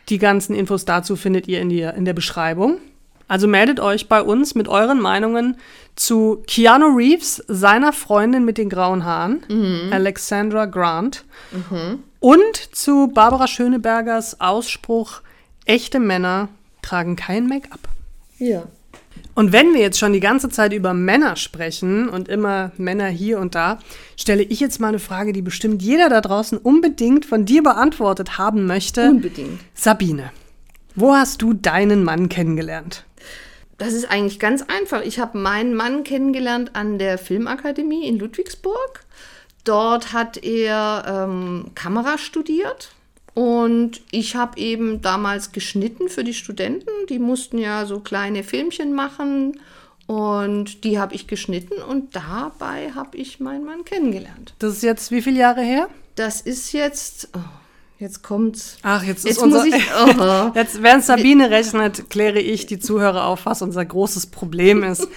Die 0.08 0.18
ganzen 0.18 0.54
Infos 0.54 0.84
dazu 0.84 1.16
findet 1.16 1.48
ihr 1.48 1.60
in, 1.60 1.70
die, 1.70 1.80
in 1.80 2.04
der 2.04 2.12
Beschreibung. 2.12 2.78
Also 3.28 3.48
meldet 3.48 3.80
euch 3.80 4.08
bei 4.08 4.22
uns 4.22 4.54
mit 4.54 4.68
euren 4.68 5.00
Meinungen 5.00 5.56
zu 5.96 6.42
Keanu 6.46 6.96
Reeves, 6.96 7.42
seiner 7.48 7.92
Freundin 7.92 8.44
mit 8.44 8.58
den 8.58 8.68
grauen 8.68 9.04
Haaren, 9.04 9.44
mhm. 9.48 9.92
Alexandra 9.92 10.66
Grant, 10.66 11.24
mhm. 11.52 12.02
und 12.20 12.56
zu 12.72 13.08
Barbara 13.08 13.46
Schönebergers 13.46 14.40
Ausspruch, 14.40 15.22
echte 15.64 16.00
Männer 16.00 16.48
tragen 16.82 17.16
kein 17.16 17.46
Make-up. 17.46 17.80
Ja. 18.38 18.64
Und 19.34 19.52
wenn 19.52 19.74
wir 19.74 19.80
jetzt 19.80 19.98
schon 19.98 20.12
die 20.12 20.20
ganze 20.20 20.48
Zeit 20.48 20.72
über 20.72 20.94
Männer 20.94 21.36
sprechen 21.36 22.08
und 22.08 22.28
immer 22.28 22.70
Männer 22.76 23.06
hier 23.06 23.40
und 23.40 23.54
da, 23.54 23.80
stelle 24.16 24.42
ich 24.42 24.60
jetzt 24.60 24.80
mal 24.80 24.88
eine 24.88 25.00
Frage, 25.00 25.32
die 25.32 25.42
bestimmt 25.42 25.82
jeder 25.82 26.08
da 26.08 26.20
draußen 26.20 26.56
unbedingt 26.58 27.24
von 27.24 27.44
dir 27.44 27.62
beantwortet 27.62 28.38
haben 28.38 28.66
möchte. 28.66 29.10
Unbedingt. 29.10 29.60
Sabine, 29.74 30.30
wo 30.94 31.14
hast 31.14 31.42
du 31.42 31.52
deinen 31.52 32.04
Mann 32.04 32.28
kennengelernt? 32.28 33.04
Das 33.78 33.92
ist 33.92 34.10
eigentlich 34.10 34.38
ganz 34.38 34.62
einfach. 34.62 35.02
Ich 35.02 35.18
habe 35.18 35.38
meinen 35.38 35.74
Mann 35.74 36.04
kennengelernt 36.04 36.70
an 36.74 36.98
der 36.98 37.18
Filmakademie 37.18 38.06
in 38.06 38.18
Ludwigsburg. 38.18 39.04
Dort 39.64 40.12
hat 40.12 40.36
er 40.36 41.26
ähm, 41.26 41.70
Kamera 41.74 42.18
studiert 42.18 42.92
und 43.34 44.02
ich 44.10 44.36
habe 44.36 44.58
eben 44.60 45.02
damals 45.02 45.52
geschnitten 45.52 46.08
für 46.08 46.22
die 46.22 46.34
Studenten. 46.34 46.90
Die 47.08 47.18
mussten 47.18 47.58
ja 47.58 47.86
so 47.86 48.00
kleine 48.00 48.44
Filmchen 48.44 48.94
machen 48.94 49.58
Und 50.06 50.84
die 50.84 50.98
habe 50.98 51.14
ich 51.14 51.26
geschnitten 51.26 51.82
und 51.82 52.14
dabei 52.14 52.92
habe 52.94 53.16
ich 53.16 53.40
meinen 53.40 53.64
Mann 53.64 53.84
kennengelernt. 53.84 54.54
Das 54.58 54.74
ist 54.74 54.82
jetzt 54.82 55.10
wie 55.10 55.22
viele 55.22 55.40
Jahre 55.40 55.62
her? 55.62 55.88
Das 56.14 56.42
ist 56.42 56.72
jetzt, 56.72 57.30
oh, 57.34 57.40
jetzt 57.98 58.22
kommt's. 58.22 58.76
Ach, 58.82 59.02
jetzt 59.02 59.24
ist 59.24 59.36
Jetzt 59.36 59.42
unser, 59.42 59.64
muss 59.64 59.66
ich, 59.66 59.74
oh. 60.18 60.50
Jetzt, 60.54 60.82
während 60.82 61.04
Sabine 61.04 61.50
rechnet, 61.50 62.10
kläre 62.10 62.40
ich 62.40 62.66
die 62.66 62.78
Zuhörer 62.78 63.26
auf, 63.26 63.46
was 63.46 63.62
unser 63.62 63.84
großes 63.84 64.26
Problem 64.26 64.82
ist. 64.82 65.08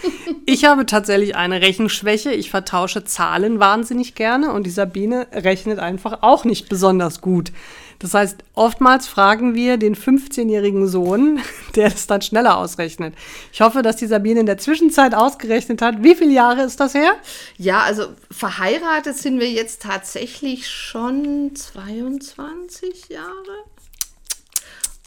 Ich 0.46 0.66
habe 0.66 0.86
tatsächlich 0.86 1.36
eine 1.36 1.62
Rechenschwäche. 1.62 2.32
Ich 2.32 2.50
vertausche 2.50 3.04
Zahlen 3.04 3.60
wahnsinnig 3.60 4.16
gerne 4.16 4.54
und 4.54 4.66
die 4.66 4.72
Sabine 4.72 5.28
rechnet 5.34 5.80
einfach 5.80 6.20
auch 6.22 6.46
nicht 6.46 6.70
besonders 6.70 7.22
gut. 7.22 7.52
Das 8.00 8.14
heißt, 8.14 8.38
oftmals 8.54 9.08
fragen 9.08 9.56
wir 9.56 9.78
den 9.78 9.96
15-jährigen 9.96 10.88
Sohn, 10.88 11.40
der 11.76 11.90
das 11.90 12.08
dann 12.08 12.22
schneller 12.22 12.58
ausrechnet. 12.58 13.16
Ich 13.52 13.62
hoffe, 13.62 13.82
dass 13.82 13.96
die 13.96 14.08
Sabine 14.08 14.42
in 14.42 14.46
der 14.46 14.58
Zwischenzeit 14.58 15.16
ausgerechnet 15.16 15.82
hat. 15.82 16.04
Wie 16.04 16.16
viele 16.16 16.34
Jahre 16.34 16.64
ist 16.64 16.80
das 16.80 16.94
her? 16.94 17.14
Ja, 17.58 17.82
also 17.82 18.08
verheiratet 18.30 19.18
sind 19.18 19.40
wir 19.40 19.50
jetzt 19.50 19.82
tatsächlich 19.82 20.70
schon 20.70 21.56
22 21.56 23.10
Jahre. 23.10 23.32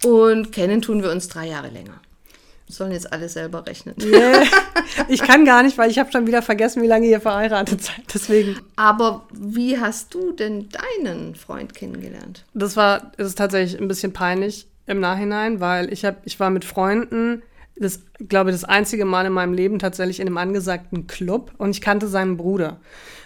Und 0.03 0.51
kennen 0.53 0.83
tun 0.83 1.03
wir 1.03 1.11
uns 1.11 1.29
drei 1.29 1.49
Jahre 1.49 1.69
länger. 1.69 2.01
Sollen 2.71 2.93
jetzt 2.93 3.13
alle 3.13 3.29
selber 3.29 3.67
rechnen. 3.67 3.95
Nee, 3.99 4.47
ich 5.09 5.23
kann 5.23 5.45
gar 5.45 5.63
nicht, 5.63 5.79
weil 5.79 5.91
ich 5.91 5.99
habe 5.99 6.11
schon 6.11 6.27
wieder 6.27 6.43
vergessen, 6.43 6.83
wie 6.83 6.87
lange 6.87 7.07
ihr 7.07 7.21
verheiratet 7.21 7.83
seid. 7.83 8.03
Deswegen. 8.13 8.57
Aber 8.77 9.27
wie 9.33 9.79
hast 9.79 10.15
du 10.15 10.33
denn 10.33 10.69
deinen 10.69 11.35
Freund 11.35 11.75
kennengelernt? 11.75 12.45
Das 12.55 12.77
war, 12.77 13.13
das 13.17 13.29
ist 13.29 13.39
tatsächlich 13.39 13.81
ein 13.81 13.89
bisschen 13.89 14.13
peinlich 14.13 14.67
im 14.87 15.01
Nachhinein, 15.01 15.61
weil 15.61 15.93
ich 15.93 16.05
habe, 16.05 16.19
ich 16.25 16.41
war 16.41 16.51
mit 16.51 16.65
Freunden, 16.65 17.43
das 17.77 18.03
glaube 18.29 18.53
das 18.53 18.65
einzige 18.65 19.05
Mal 19.05 19.27
in 19.27 19.33
meinem 19.33 19.55
Leben 19.55 19.79
tatsächlich 19.79 20.21
in 20.21 20.27
einem 20.27 20.37
angesagten 20.37 21.07
Club 21.07 21.53
und 21.57 21.71
ich 21.71 21.81
kannte 21.81 22.09
seinen 22.09 22.37
Bruder. 22.37 22.79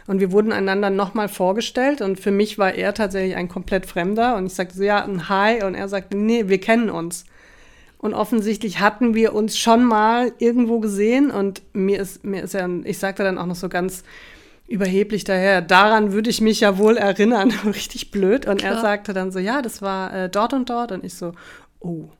Und 0.06 0.20
wir 0.20 0.32
wurden 0.32 0.52
einander 0.52 0.90
nochmal 0.90 1.28
vorgestellt 1.28 2.02
und 2.02 2.20
für 2.20 2.30
mich 2.30 2.58
war 2.58 2.74
er 2.74 2.94
tatsächlich 2.94 3.36
ein 3.36 3.48
komplett 3.48 3.86
Fremder 3.86 4.36
und 4.36 4.46
ich 4.46 4.54
sagte 4.54 4.76
so, 4.76 4.82
ja, 4.82 5.02
ein 5.02 5.28
Hi 5.28 5.64
und 5.64 5.74
er 5.74 5.88
sagte, 5.88 6.16
nee, 6.16 6.48
wir 6.48 6.60
kennen 6.60 6.90
uns. 6.90 7.24
Und 8.04 8.12
offensichtlich 8.12 8.80
hatten 8.80 9.14
wir 9.14 9.34
uns 9.34 9.56
schon 9.56 9.82
mal 9.82 10.32
irgendwo 10.36 10.78
gesehen 10.78 11.30
und 11.30 11.62
mir 11.72 11.98
ist, 12.02 12.22
mir 12.22 12.42
ist 12.42 12.52
ja, 12.52 12.68
ich 12.84 12.98
sagte 12.98 13.24
dann 13.24 13.38
auch 13.38 13.46
noch 13.46 13.54
so 13.54 13.70
ganz 13.70 14.04
überheblich 14.68 15.24
daher, 15.24 15.62
daran 15.62 16.12
würde 16.12 16.28
ich 16.28 16.42
mich 16.42 16.60
ja 16.60 16.76
wohl 16.76 16.98
erinnern, 16.98 17.50
richtig 17.64 18.10
blöd. 18.10 18.46
Und 18.46 18.62
er 18.62 18.72
Klar. 18.72 18.82
sagte 18.82 19.14
dann 19.14 19.32
so, 19.32 19.38
ja, 19.38 19.62
das 19.62 19.80
war 19.80 20.12
äh, 20.12 20.28
dort 20.28 20.52
und 20.52 20.68
dort 20.68 20.92
und 20.92 21.02
ich 21.02 21.14
so, 21.14 21.32
oh, 21.80 22.10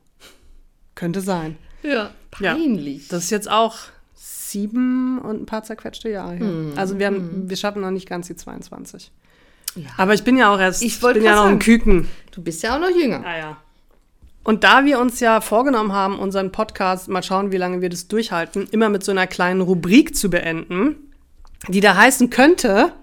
könnte 0.95 1.21
sein. 1.21 1.55
Ja, 1.83 2.09
peinlich. 2.31 3.07
Das 3.09 3.25
ist 3.25 3.29
jetzt 3.29 3.51
auch 3.51 3.75
sieben 4.15 5.19
und 5.19 5.43
ein 5.43 5.45
paar 5.45 5.61
zerquetschte 5.61 6.09
Jahre 6.09 6.33
her. 6.33 6.51
Also 6.77 6.97
wir, 6.97 7.05
haben, 7.05 7.47
wir 7.47 7.57
schaffen 7.57 7.83
noch 7.83 7.91
nicht 7.91 8.09
ganz 8.09 8.25
die 8.25 8.35
22. 8.35 9.11
Ja. 9.75 9.89
Aber 9.97 10.15
ich 10.15 10.23
bin 10.23 10.35
ja 10.35 10.51
auch 10.51 10.59
erst, 10.59 10.81
Ich 10.81 11.03
wollte 11.03 11.19
bin 11.19 11.27
ja 11.27 11.35
noch 11.35 11.43
ein 11.43 11.47
sagen. 11.49 11.59
Küken. 11.59 12.07
Du 12.31 12.41
bist 12.41 12.63
ja 12.63 12.75
auch 12.75 12.79
noch 12.79 12.89
jünger. 12.89 13.21
Ja, 13.21 13.37
ja. 13.37 13.57
Und 14.45 14.63
da 14.63 14.85
wir 14.85 14.99
uns 14.99 15.19
ja 15.19 15.41
vorgenommen 15.41 15.91
haben, 15.91 16.19
unseren 16.19 16.51
Podcast, 16.51 17.09
mal 17.09 17.23
schauen, 17.23 17.51
wie 17.51 17.57
lange 17.57 17.81
wir 17.81 17.89
das 17.89 18.07
durchhalten, 18.07 18.67
immer 18.71 18.89
mit 18.89 19.03
so 19.03 19.11
einer 19.11 19.25
kleinen 19.27 19.59
Rubrik 19.59 20.15
zu 20.15 20.29
beenden, 20.29 21.11
die 21.67 21.81
da 21.81 21.95
heißen 21.95 22.29
könnte, 22.29 22.93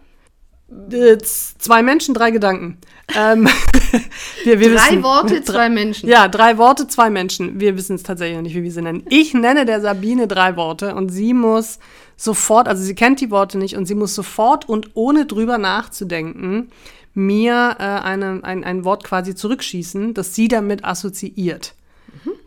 äh, 0.91 1.19
zwei 1.19 1.83
Menschen, 1.83 2.15
drei 2.15 2.31
Gedanken. 2.31 2.79
Ähm, 3.15 3.49
wir, 4.45 4.61
wir 4.61 4.69
Drei 4.73 4.91
wissen- 4.91 5.03
Worte, 5.03 5.43
zwei 5.45 5.69
Menschen. 5.69 6.09
Ja, 6.09 6.29
drei 6.29 6.59
Worte, 6.59 6.87
zwei 6.87 7.11
Menschen. 7.11 7.59
Wir 7.61 7.77
wissen 7.77 7.97
es 7.97 8.05
tatsächlich 8.05 8.37
noch 8.37 8.43
nicht, 8.45 8.55
wie 8.55 8.63
wir 8.63 8.71
sie 8.73 8.81
nennen. 8.81 9.05
Ich 9.11 9.35
nenne 9.35 9.67
der 9.67 9.81
Sabine 9.81 10.29
drei 10.29 10.55
Worte 10.57 10.95
und 10.95 11.09
sie 11.11 11.35
muss 11.35 11.81
sofort, 12.17 12.69
also 12.69 12.85
sie 12.85 12.95
kennt 12.95 13.21
die 13.21 13.33
Worte 13.33 13.59
nicht 13.59 13.77
und 13.77 13.87
sie 13.87 13.97
muss 13.97 14.15
sofort 14.15 14.69
und 14.69 14.91
ohne 14.95 15.27
drüber 15.27 15.59
nachzudenken 15.59 16.71
mir 17.15 17.77
äh, 17.79 17.83
eine, 17.83 18.41
ein, 18.43 18.65
ein 18.65 18.85
Wort 18.85 19.05
quasi 19.05 19.35
zurückschießen, 19.35 20.15
das 20.15 20.35
sie 20.35 20.49
damit 20.49 20.85
assoziiert. 20.85 21.75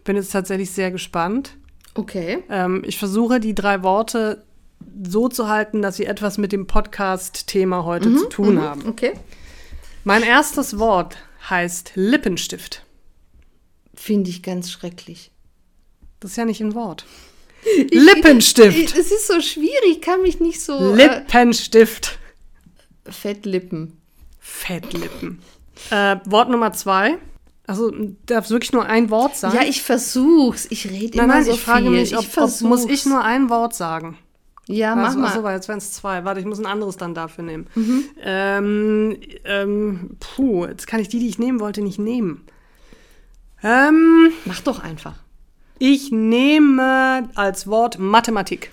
Bin 0.05 0.15
jetzt 0.15 0.31
tatsächlich 0.31 0.71
sehr 0.71 0.91
gespannt. 0.91 1.57
Okay. 1.95 2.43
Ähm, 2.49 2.83
ich 2.85 2.99
versuche 2.99 3.39
die 3.39 3.55
drei 3.55 3.81
Worte 3.83 4.45
so 5.03 5.27
zu 5.29 5.49
halten, 5.49 5.81
dass 5.81 5.97
sie 5.97 6.05
etwas 6.05 6.37
mit 6.37 6.51
dem 6.51 6.67
Podcast-Thema 6.67 7.85
heute 7.85 8.15
zu 8.15 8.29
tun 8.29 8.61
haben. 8.61 8.87
Okay. 8.87 9.13
Mein 10.03 10.21
erstes 10.21 10.77
Wort 10.77 11.17
heißt 11.49 11.93
Lippenstift. 11.95 12.85
Finde 13.95 14.29
ich 14.29 14.43
ganz 14.43 14.71
schrecklich. 14.71 15.31
Das 16.19 16.31
ist 16.31 16.37
ja 16.37 16.45
nicht 16.45 16.61
ein 16.61 16.75
Wort. 16.75 17.05
Lippenstift. 17.91 18.95
Es 18.95 19.11
ist 19.11 19.27
so 19.27 19.41
schwierig, 19.41 19.89
ich 19.89 20.01
kann 20.01 20.21
mich 20.21 20.39
nicht 20.39 20.61
so. 20.61 20.93
Äh, 20.93 21.07
Lippenstift. 21.07 22.19
Fettlippen. 23.05 23.97
Fettlippen. 24.45 25.39
Äh, 25.89 26.17
Wort 26.25 26.49
Nummer 26.49 26.71
zwei. 26.71 27.17
Also 27.65 27.91
darf 28.27 28.45
es 28.45 28.51
wirklich 28.51 28.73
nur 28.73 28.85
ein 28.85 29.09
Wort 29.09 29.35
sein? 29.35 29.53
Ja, 29.55 29.63
ich 29.63 29.81
versuch's. 29.81 30.67
Ich 30.69 30.87
rede 30.87 31.17
nein, 31.17 31.25
immer 31.25 31.33
nein, 31.35 31.45
so 31.45 31.51
ich 31.51 31.61
frage 31.61 31.85
viel. 31.85 31.91
mich, 31.91 32.15
ob, 32.15 32.23
ich 32.23 32.37
ob 32.37 32.61
muss 32.61 32.85
ich 32.85 33.07
nur 33.07 33.23
ein 33.23 33.49
Wort 33.49 33.73
sagen. 33.73 34.19
Ja, 34.67 34.95
mach 34.95 35.07
also, 35.07 35.19
mal. 35.19 35.27
Achso, 35.27 35.49
jetzt 35.49 35.67
wären 35.67 35.79
es 35.79 35.93
zwei. 35.93 36.25
Warte, 36.25 36.39
ich 36.39 36.45
muss 36.45 36.59
ein 36.59 36.67
anderes 36.67 36.95
dann 36.95 37.15
dafür 37.15 37.43
nehmen. 37.43 37.67
Mhm. 37.73 38.03
Ähm, 38.21 39.17
ähm, 39.45 40.17
puh, 40.19 40.65
jetzt 40.65 40.85
kann 40.85 40.99
ich 40.99 41.09
die, 41.09 41.19
die 41.19 41.27
ich 41.27 41.39
nehmen 41.39 41.59
wollte, 41.59 41.81
nicht 41.81 41.99
nehmen. 41.99 42.45
Ähm, 43.63 44.31
Mach 44.45 44.61
doch 44.61 44.79
einfach. 44.79 45.15
ich 45.79 46.11
nehme 46.11 47.29
als 47.33 47.65
Wort 47.67 47.97
Mathematik. 47.97 48.69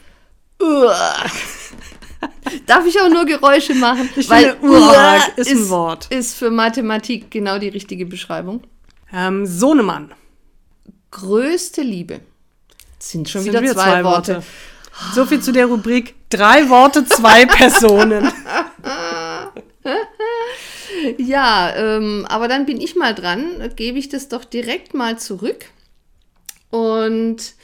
Darf 2.66 2.86
ich 2.86 3.00
auch 3.00 3.08
nur 3.08 3.24
Geräusche 3.24 3.74
machen? 3.74 4.08
Ich 4.16 4.28
Weil 4.28 4.56
finde, 4.56 4.68
Uah 4.68 5.18
ist 5.36 5.50
ein 5.50 5.68
Wort. 5.68 6.06
Ist 6.10 6.36
für 6.36 6.50
Mathematik 6.50 7.30
genau 7.30 7.58
die 7.58 7.68
richtige 7.68 8.06
Beschreibung. 8.06 8.62
Ähm, 9.12 9.46
Sohnemann. 9.46 10.12
Größte 11.10 11.82
Liebe. 11.82 12.20
Sind 12.98 13.28
schon 13.28 13.42
Sind 13.42 13.60
wieder 13.60 13.72
zwei, 13.72 14.04
Worte. 14.04 14.42
So 15.14 15.26
viel 15.26 15.40
zu 15.40 15.52
der 15.52 15.66
Rubrik 15.66 16.14
drei 16.30 16.68
Worte, 16.68 17.04
zwei 17.04 17.46
Personen. 17.46 18.32
Ja, 21.18 21.74
ähm, 21.74 22.26
aber 22.28 22.46
dann 22.46 22.66
bin 22.66 22.80
ich 22.80 22.94
mal 22.94 23.14
dran, 23.14 23.72
gebe 23.74 23.98
ich 23.98 24.08
das 24.08 24.28
doch 24.28 24.44
direkt 24.44 24.94
mal 24.94 25.18
zurück 25.18 25.64
und 26.70 27.54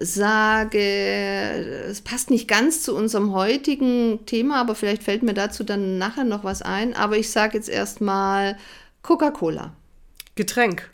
sage, 0.00 0.78
es 1.88 2.00
passt 2.02 2.30
nicht 2.30 2.46
ganz 2.48 2.82
zu 2.82 2.94
unserem 2.94 3.32
heutigen 3.32 4.24
Thema, 4.26 4.60
aber 4.60 4.74
vielleicht 4.74 5.02
fällt 5.02 5.22
mir 5.22 5.34
dazu 5.34 5.64
dann 5.64 5.98
nachher 5.98 6.24
noch 6.24 6.44
was 6.44 6.62
ein. 6.62 6.94
Aber 6.94 7.16
ich 7.16 7.30
sage 7.30 7.56
jetzt 7.56 7.68
erstmal 7.68 8.56
Coca-Cola. 9.02 9.72
Getränk. 10.36 10.90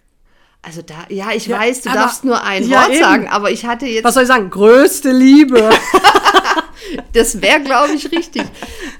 Also 0.62 0.80
da, 0.80 0.94
ja, 1.10 1.32
ich 1.32 1.46
Ja, 1.46 1.58
weiß, 1.58 1.82
du 1.82 1.90
darfst 1.90 2.24
nur 2.24 2.42
ein 2.42 2.66
ja, 2.66 2.80
Wort 2.80 2.90
eben. 2.92 3.00
sagen, 3.00 3.28
aber 3.28 3.50
ich 3.50 3.66
hatte 3.66 3.84
jetzt, 3.86 4.04
Was 4.04 4.14
soll 4.14 4.22
ich 4.22 4.28
sagen? 4.28 4.48
Größte 4.48 5.12
Liebe. 5.12 5.70
das 7.12 7.42
wäre, 7.42 7.60
glaube 7.60 7.92
ich, 7.92 8.10
richtig. 8.10 8.44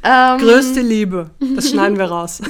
ähm, 0.03 0.38
Größte 0.38 0.83
Liebe. 0.83 1.31
Das 1.55 1.71
schneiden 1.71 1.97
wir 1.97 2.05
raus. 2.07 2.43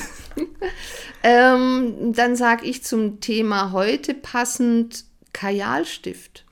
ähm, 1.23 2.12
dann 2.12 2.35
sage 2.35 2.67
ich 2.67 2.83
zum 2.83 3.21
Thema 3.21 3.71
heute 3.71 4.14
passend 4.14 5.05
Kajalstift. 5.33 6.43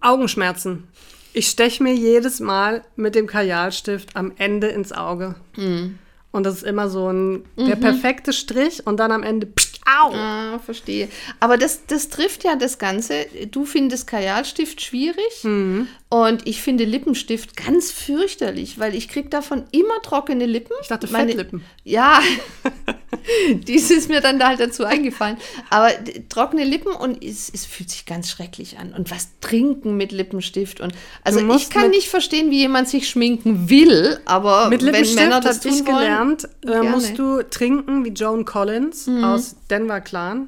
Augenschmerzen. 0.00 0.84
Ich 1.32 1.48
steche 1.48 1.82
mir 1.82 1.94
jedes 1.94 2.40
Mal 2.40 2.84
mit 2.96 3.14
dem 3.14 3.26
Kajalstift 3.26 4.14
am 4.16 4.32
Ende 4.36 4.68
ins 4.68 4.92
Auge. 4.92 5.34
Mhm. 5.56 5.98
Und 6.30 6.44
das 6.44 6.56
ist 6.56 6.62
immer 6.64 6.88
so 6.88 7.10
ein 7.12 7.44
der 7.56 7.76
perfekte 7.76 8.32
Strich 8.32 8.84
und 8.86 8.98
dann 8.98 9.12
am 9.12 9.22
Ende 9.22 9.46
pst, 9.46 9.80
au. 9.86 10.12
Ah, 10.14 10.58
verstehe. 10.58 11.08
Aber 11.38 11.56
das, 11.56 11.86
das 11.86 12.08
trifft 12.08 12.42
ja 12.42 12.56
das 12.56 12.78
Ganze. 12.78 13.26
Du 13.52 13.64
findest 13.64 14.08
Kajalstift 14.08 14.80
schwierig 14.80 15.44
Mhm. 15.44 15.86
und 16.08 16.44
ich 16.48 16.60
finde 16.60 16.84
Lippenstift 16.84 17.56
ganz 17.56 17.92
fürchterlich, 17.92 18.80
weil 18.80 18.96
ich 18.96 19.08
kriege 19.08 19.28
davon 19.28 19.64
immer 19.70 20.02
trockene 20.02 20.46
Lippen. 20.46 20.72
Ich 20.82 20.88
dachte 20.88 21.06
Meine- 21.12 21.28
Fettlippen. 21.30 21.64
Ja, 21.84 22.20
dies 23.54 23.90
ist 23.90 24.08
mir 24.08 24.20
dann 24.20 24.38
da 24.38 24.48
halt 24.48 24.60
dazu 24.60 24.84
eingefallen. 24.84 25.36
Aber 25.70 25.90
trockene 26.28 26.64
Lippen 26.64 26.92
und 26.92 27.22
es, 27.22 27.50
es 27.52 27.64
fühlt 27.66 27.90
sich 27.90 28.06
ganz 28.06 28.30
schrecklich 28.30 28.78
an. 28.78 28.94
Und 28.94 29.10
was 29.10 29.28
trinken 29.40 29.96
mit 29.96 30.12
Lippenstift 30.12 30.80
und 30.80 30.94
also 31.22 31.40
ich 31.54 31.70
kann 31.70 31.90
nicht 31.90 32.08
verstehen, 32.08 32.50
wie 32.50 32.58
jemand 32.58 32.88
sich 32.88 33.08
schminken 33.08 33.68
will, 33.70 34.18
aber 34.24 34.68
Mit 34.68 34.80
wenn 34.80 34.86
Lippenstift 34.86 35.20
Männer 35.20 35.36
habe 35.36 35.46
das 35.46 35.60
tun 35.60 35.72
ich 35.72 35.86
wollen, 35.86 35.98
gelernt, 35.98 36.48
äh. 36.66 36.82
Mhm. 36.82 36.90
musst 36.90 37.18
du 37.18 37.42
trinken 37.42 38.04
wie 38.04 38.10
Joan 38.10 38.44
Collins 38.44 39.08
aus 39.08 39.56
Denver 39.70 40.00
Clan. 40.00 40.46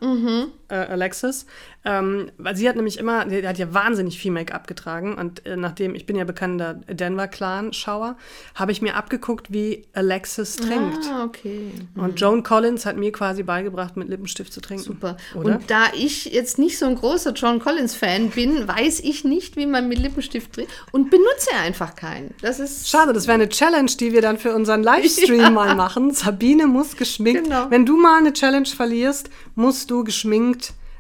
Äh, 0.69 0.75
Alexis, 0.75 1.47
ähm, 1.85 2.31
weil 2.39 2.57
sie 2.57 2.69
hat 2.69 2.77
nämlich 2.77 2.99
immer, 2.99 3.25
die 3.25 3.47
hat 3.47 3.59
ja 3.59 3.73
wahnsinnig 3.73 4.19
viel 4.19 4.33
Make-up 4.33 4.67
getragen 4.67 5.15
und 5.15 5.47
äh, 5.47 5.57
nachdem, 5.57 5.95
ich 5.95 6.07
bin 6.07 6.17
ja 6.17 6.25
bekannter 6.25 6.75
Denver-Clan-Schauer, 6.75 8.17
habe 8.55 8.73
ich 8.73 8.83
mir 8.83 8.97
abgeguckt, 8.97 9.53
wie 9.53 9.85
Alexis 9.93 10.57
trinkt. 10.57 11.07
Ah, 11.11 11.25
okay. 11.25 11.71
Und 11.95 12.21
Joan 12.21 12.43
Collins 12.43 12.87
hat 12.87 12.97
mir 12.97 13.13
quasi 13.13 13.43
beigebracht, 13.43 13.97
mit 13.97 14.09
Lippenstift 14.09 14.53
zu 14.53 14.61
trinken. 14.61 14.85
Super. 14.85 15.17
Oder? 15.35 15.57
Und 15.57 15.71
da 15.71 15.85
ich 15.95 16.27
jetzt 16.27 16.59
nicht 16.59 16.79
so 16.79 16.87
ein 16.87 16.97
großer 16.97 17.33
John 17.33 17.61
Collins-Fan 17.61 18.31
bin, 18.31 18.67
weiß 18.67 19.01
ich 19.01 19.25
nicht, 19.25 19.57
wie 19.57 19.67
man 19.67 19.89
mit 19.89 19.99
Lippenstift 19.99 20.55
trinkt 20.55 20.73
und 20.93 21.11
benutze 21.11 21.51
einfach 21.63 21.95
keinen. 21.95 22.35
Das 22.41 22.59
ist. 22.59 22.89
Schade, 22.89 23.13
das 23.13 23.27
wäre 23.27 23.35
eine 23.35 23.49
Challenge, 23.49 23.91
die 24.01 24.13
wir 24.13 24.23
dann 24.23 24.39
für 24.39 24.55
unseren 24.55 24.83
Livestream 24.83 25.41
Ja. 25.41 25.51
mal 25.57 25.75
machen. 25.75 26.13
Sabine 26.13 26.67
muss 26.67 26.97
geschminkt. 26.97 27.45
Genau. 27.45 27.71
Wenn 27.71 27.87
du 27.87 27.97
mal 27.97 28.19
eine 28.19 28.33
Challenge 28.33 28.67
verlierst, 28.67 29.31
musst 29.55 29.91
du 29.91 30.05
geschminkt 30.05 30.56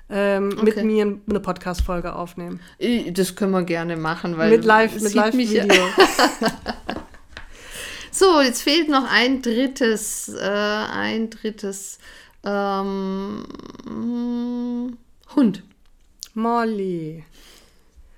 ähm, 0.08 0.48
mit 0.62 0.74
Okay. 0.76 0.84
mir 0.84 1.18
eine 1.28 1.40
Podcast-Folge 1.40 2.14
aufnehmen. 2.14 2.60
Das 3.12 3.34
können 3.36 3.52
wir 3.52 3.62
gerne 3.64 3.96
machen, 3.96 4.36
weil 4.38 4.50
Mit 4.50 4.64
Live, 4.64 4.94
mit 4.94 5.02
sieht 5.12 5.34
mich 5.34 5.52
Live-Video. 5.54 5.84
So, 8.12 8.40
jetzt 8.40 8.62
fehlt 8.62 8.88
noch 8.88 9.04
ein 9.10 9.42
drittes, 9.42 10.30
äh, 10.34 10.40
ein 10.42 11.28
drittes 11.28 11.98
ähm, 12.44 13.44
Hund. 15.34 15.62
Molly. 16.32 17.24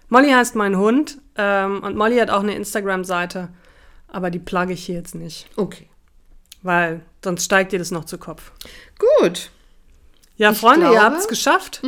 Molly 0.08 0.30
heißt 0.30 0.54
mein 0.54 0.76
Hund 0.78 1.18
ähm, 1.36 1.82
und 1.82 1.96
Molly 1.96 2.16
hat 2.18 2.30
auch 2.30 2.44
eine 2.44 2.54
Instagram-Seite, 2.54 3.48
aber 4.06 4.30
die 4.30 4.38
plugge 4.38 4.72
ich 4.74 4.84
hier 4.86 4.94
jetzt 4.94 5.16
nicht, 5.16 5.48
Okay. 5.56 5.88
weil 6.62 7.00
sonst 7.24 7.44
steigt 7.44 7.72
dir 7.72 7.80
das 7.80 7.90
noch 7.90 8.04
zu 8.04 8.18
Kopf. 8.18 8.52
Gut. 9.20 9.50
Ja, 10.38 10.52
Ich 10.52 10.58
Freunde, 10.58 10.86
ihr 10.86 10.92
glaube- 10.92 11.04
habt 11.04 11.18
es 11.18 11.28
geschafft. 11.28 11.82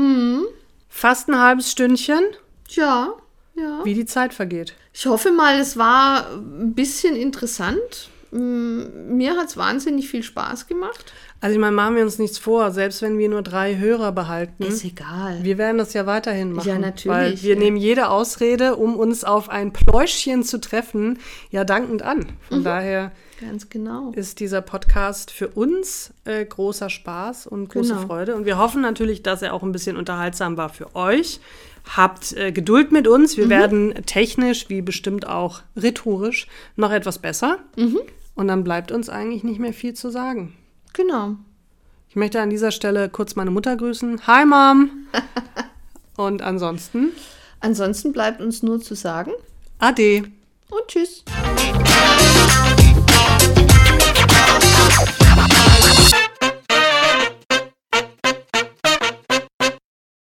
Fast 0.88 1.28
ein 1.28 1.38
halbes 1.40 1.70
Stündchen, 1.70 2.20
Ja, 2.68 3.14
ja. 3.56 3.80
wie 3.84 3.94
die 3.94 4.04
Zeit 4.06 4.34
vergeht. 4.34 4.74
Ich 4.92 5.06
hoffe 5.06 5.30
mal, 5.30 5.58
es 5.60 5.76
war 5.76 6.26
ein 6.32 6.74
bisschen 6.74 7.16
interessant. 7.16 8.10
Mm, 8.32 9.16
Mir 9.16 9.36
hat 9.36 9.48
es 9.48 9.56
wahnsinnig 9.56 10.08
viel 10.08 10.22
Spaß 10.22 10.66
gemacht. 10.66 11.12
Also 11.40 11.54
ich 11.54 11.60
meine, 11.60 11.72
machen 11.74 11.96
wir 11.96 12.02
uns 12.02 12.18
nichts 12.18 12.38
vor, 12.38 12.70
selbst 12.70 13.00
wenn 13.02 13.18
wir 13.18 13.28
nur 13.28 13.42
drei 13.42 13.76
Hörer 13.78 14.12
behalten. 14.12 14.62
Ist 14.62 14.84
egal. 14.84 15.38
Wir 15.42 15.56
werden 15.58 15.78
das 15.78 15.94
ja 15.94 16.04
weiterhin 16.06 16.52
machen. 16.52 16.68
Ja, 16.68 16.78
natürlich, 16.78 17.06
Weil 17.06 17.42
wir 17.42 17.54
ja. 17.54 17.58
nehmen 17.58 17.76
jede 17.76 18.08
Ausrede, 18.10 18.76
um 18.76 18.96
uns 18.96 19.24
auf 19.24 19.48
ein 19.48 19.72
Pläuschchen 19.72 20.42
zu 20.44 20.60
treffen, 20.60 21.18
ja 21.50 21.64
dankend 21.64 22.02
an. 22.02 22.26
Von 22.48 22.58
Mhm. 22.60 22.64
daher 22.64 23.12
Ganz 23.40 23.68
genau. 23.70 24.12
ist 24.14 24.40
dieser 24.40 24.60
Podcast 24.60 25.30
für 25.30 25.48
uns 25.48 26.12
äh, 26.24 26.44
großer 26.44 26.90
Spaß 26.90 27.46
und 27.46 27.68
große 27.68 27.94
Genau. 27.94 28.06
Freude. 28.06 28.34
Und 28.36 28.44
wir 28.44 28.58
hoffen 28.58 28.82
natürlich, 28.82 29.22
dass 29.22 29.42
er 29.42 29.54
auch 29.54 29.62
ein 29.62 29.72
bisschen 29.72 29.96
unterhaltsam 29.96 30.56
war 30.56 30.68
für 30.68 30.94
euch. 30.94 31.40
Habt 31.96 32.32
äh, 32.36 32.52
Geduld 32.52 32.92
mit 32.92 33.08
uns. 33.08 33.36
Mhm. 33.36 33.40
Wir 33.42 33.48
werden 33.48 33.94
technisch, 34.06 34.68
wie 34.68 34.82
bestimmt 34.82 35.26
auch 35.26 35.62
rhetorisch, 35.76 36.46
noch 36.76 36.90
etwas 36.92 37.18
besser. 37.18 37.58
Mhm. 37.76 38.00
Und 38.34 38.48
dann 38.48 38.62
bleibt 38.64 38.92
uns 38.92 39.08
eigentlich 39.08 39.42
nicht 39.44 39.58
mehr 39.58 39.72
viel 39.72 39.94
zu 39.94 40.10
sagen. 40.10 40.54
Genau. 40.92 41.36
Ich 42.08 42.16
möchte 42.16 42.40
an 42.40 42.50
dieser 42.50 42.72
Stelle 42.72 43.08
kurz 43.08 43.36
meine 43.36 43.50
Mutter 43.50 43.76
grüßen. 43.76 44.26
Hi, 44.26 44.44
Mom! 44.44 44.90
Und 46.16 46.42
ansonsten, 46.42 47.12
Ansonsten 47.60 48.12
bleibt 48.12 48.40
uns 48.40 48.62
nur 48.62 48.80
zu 48.80 48.94
sagen 48.94 49.32
Ade! 49.78 50.24
und 50.70 50.86
tschüss. 50.88 51.24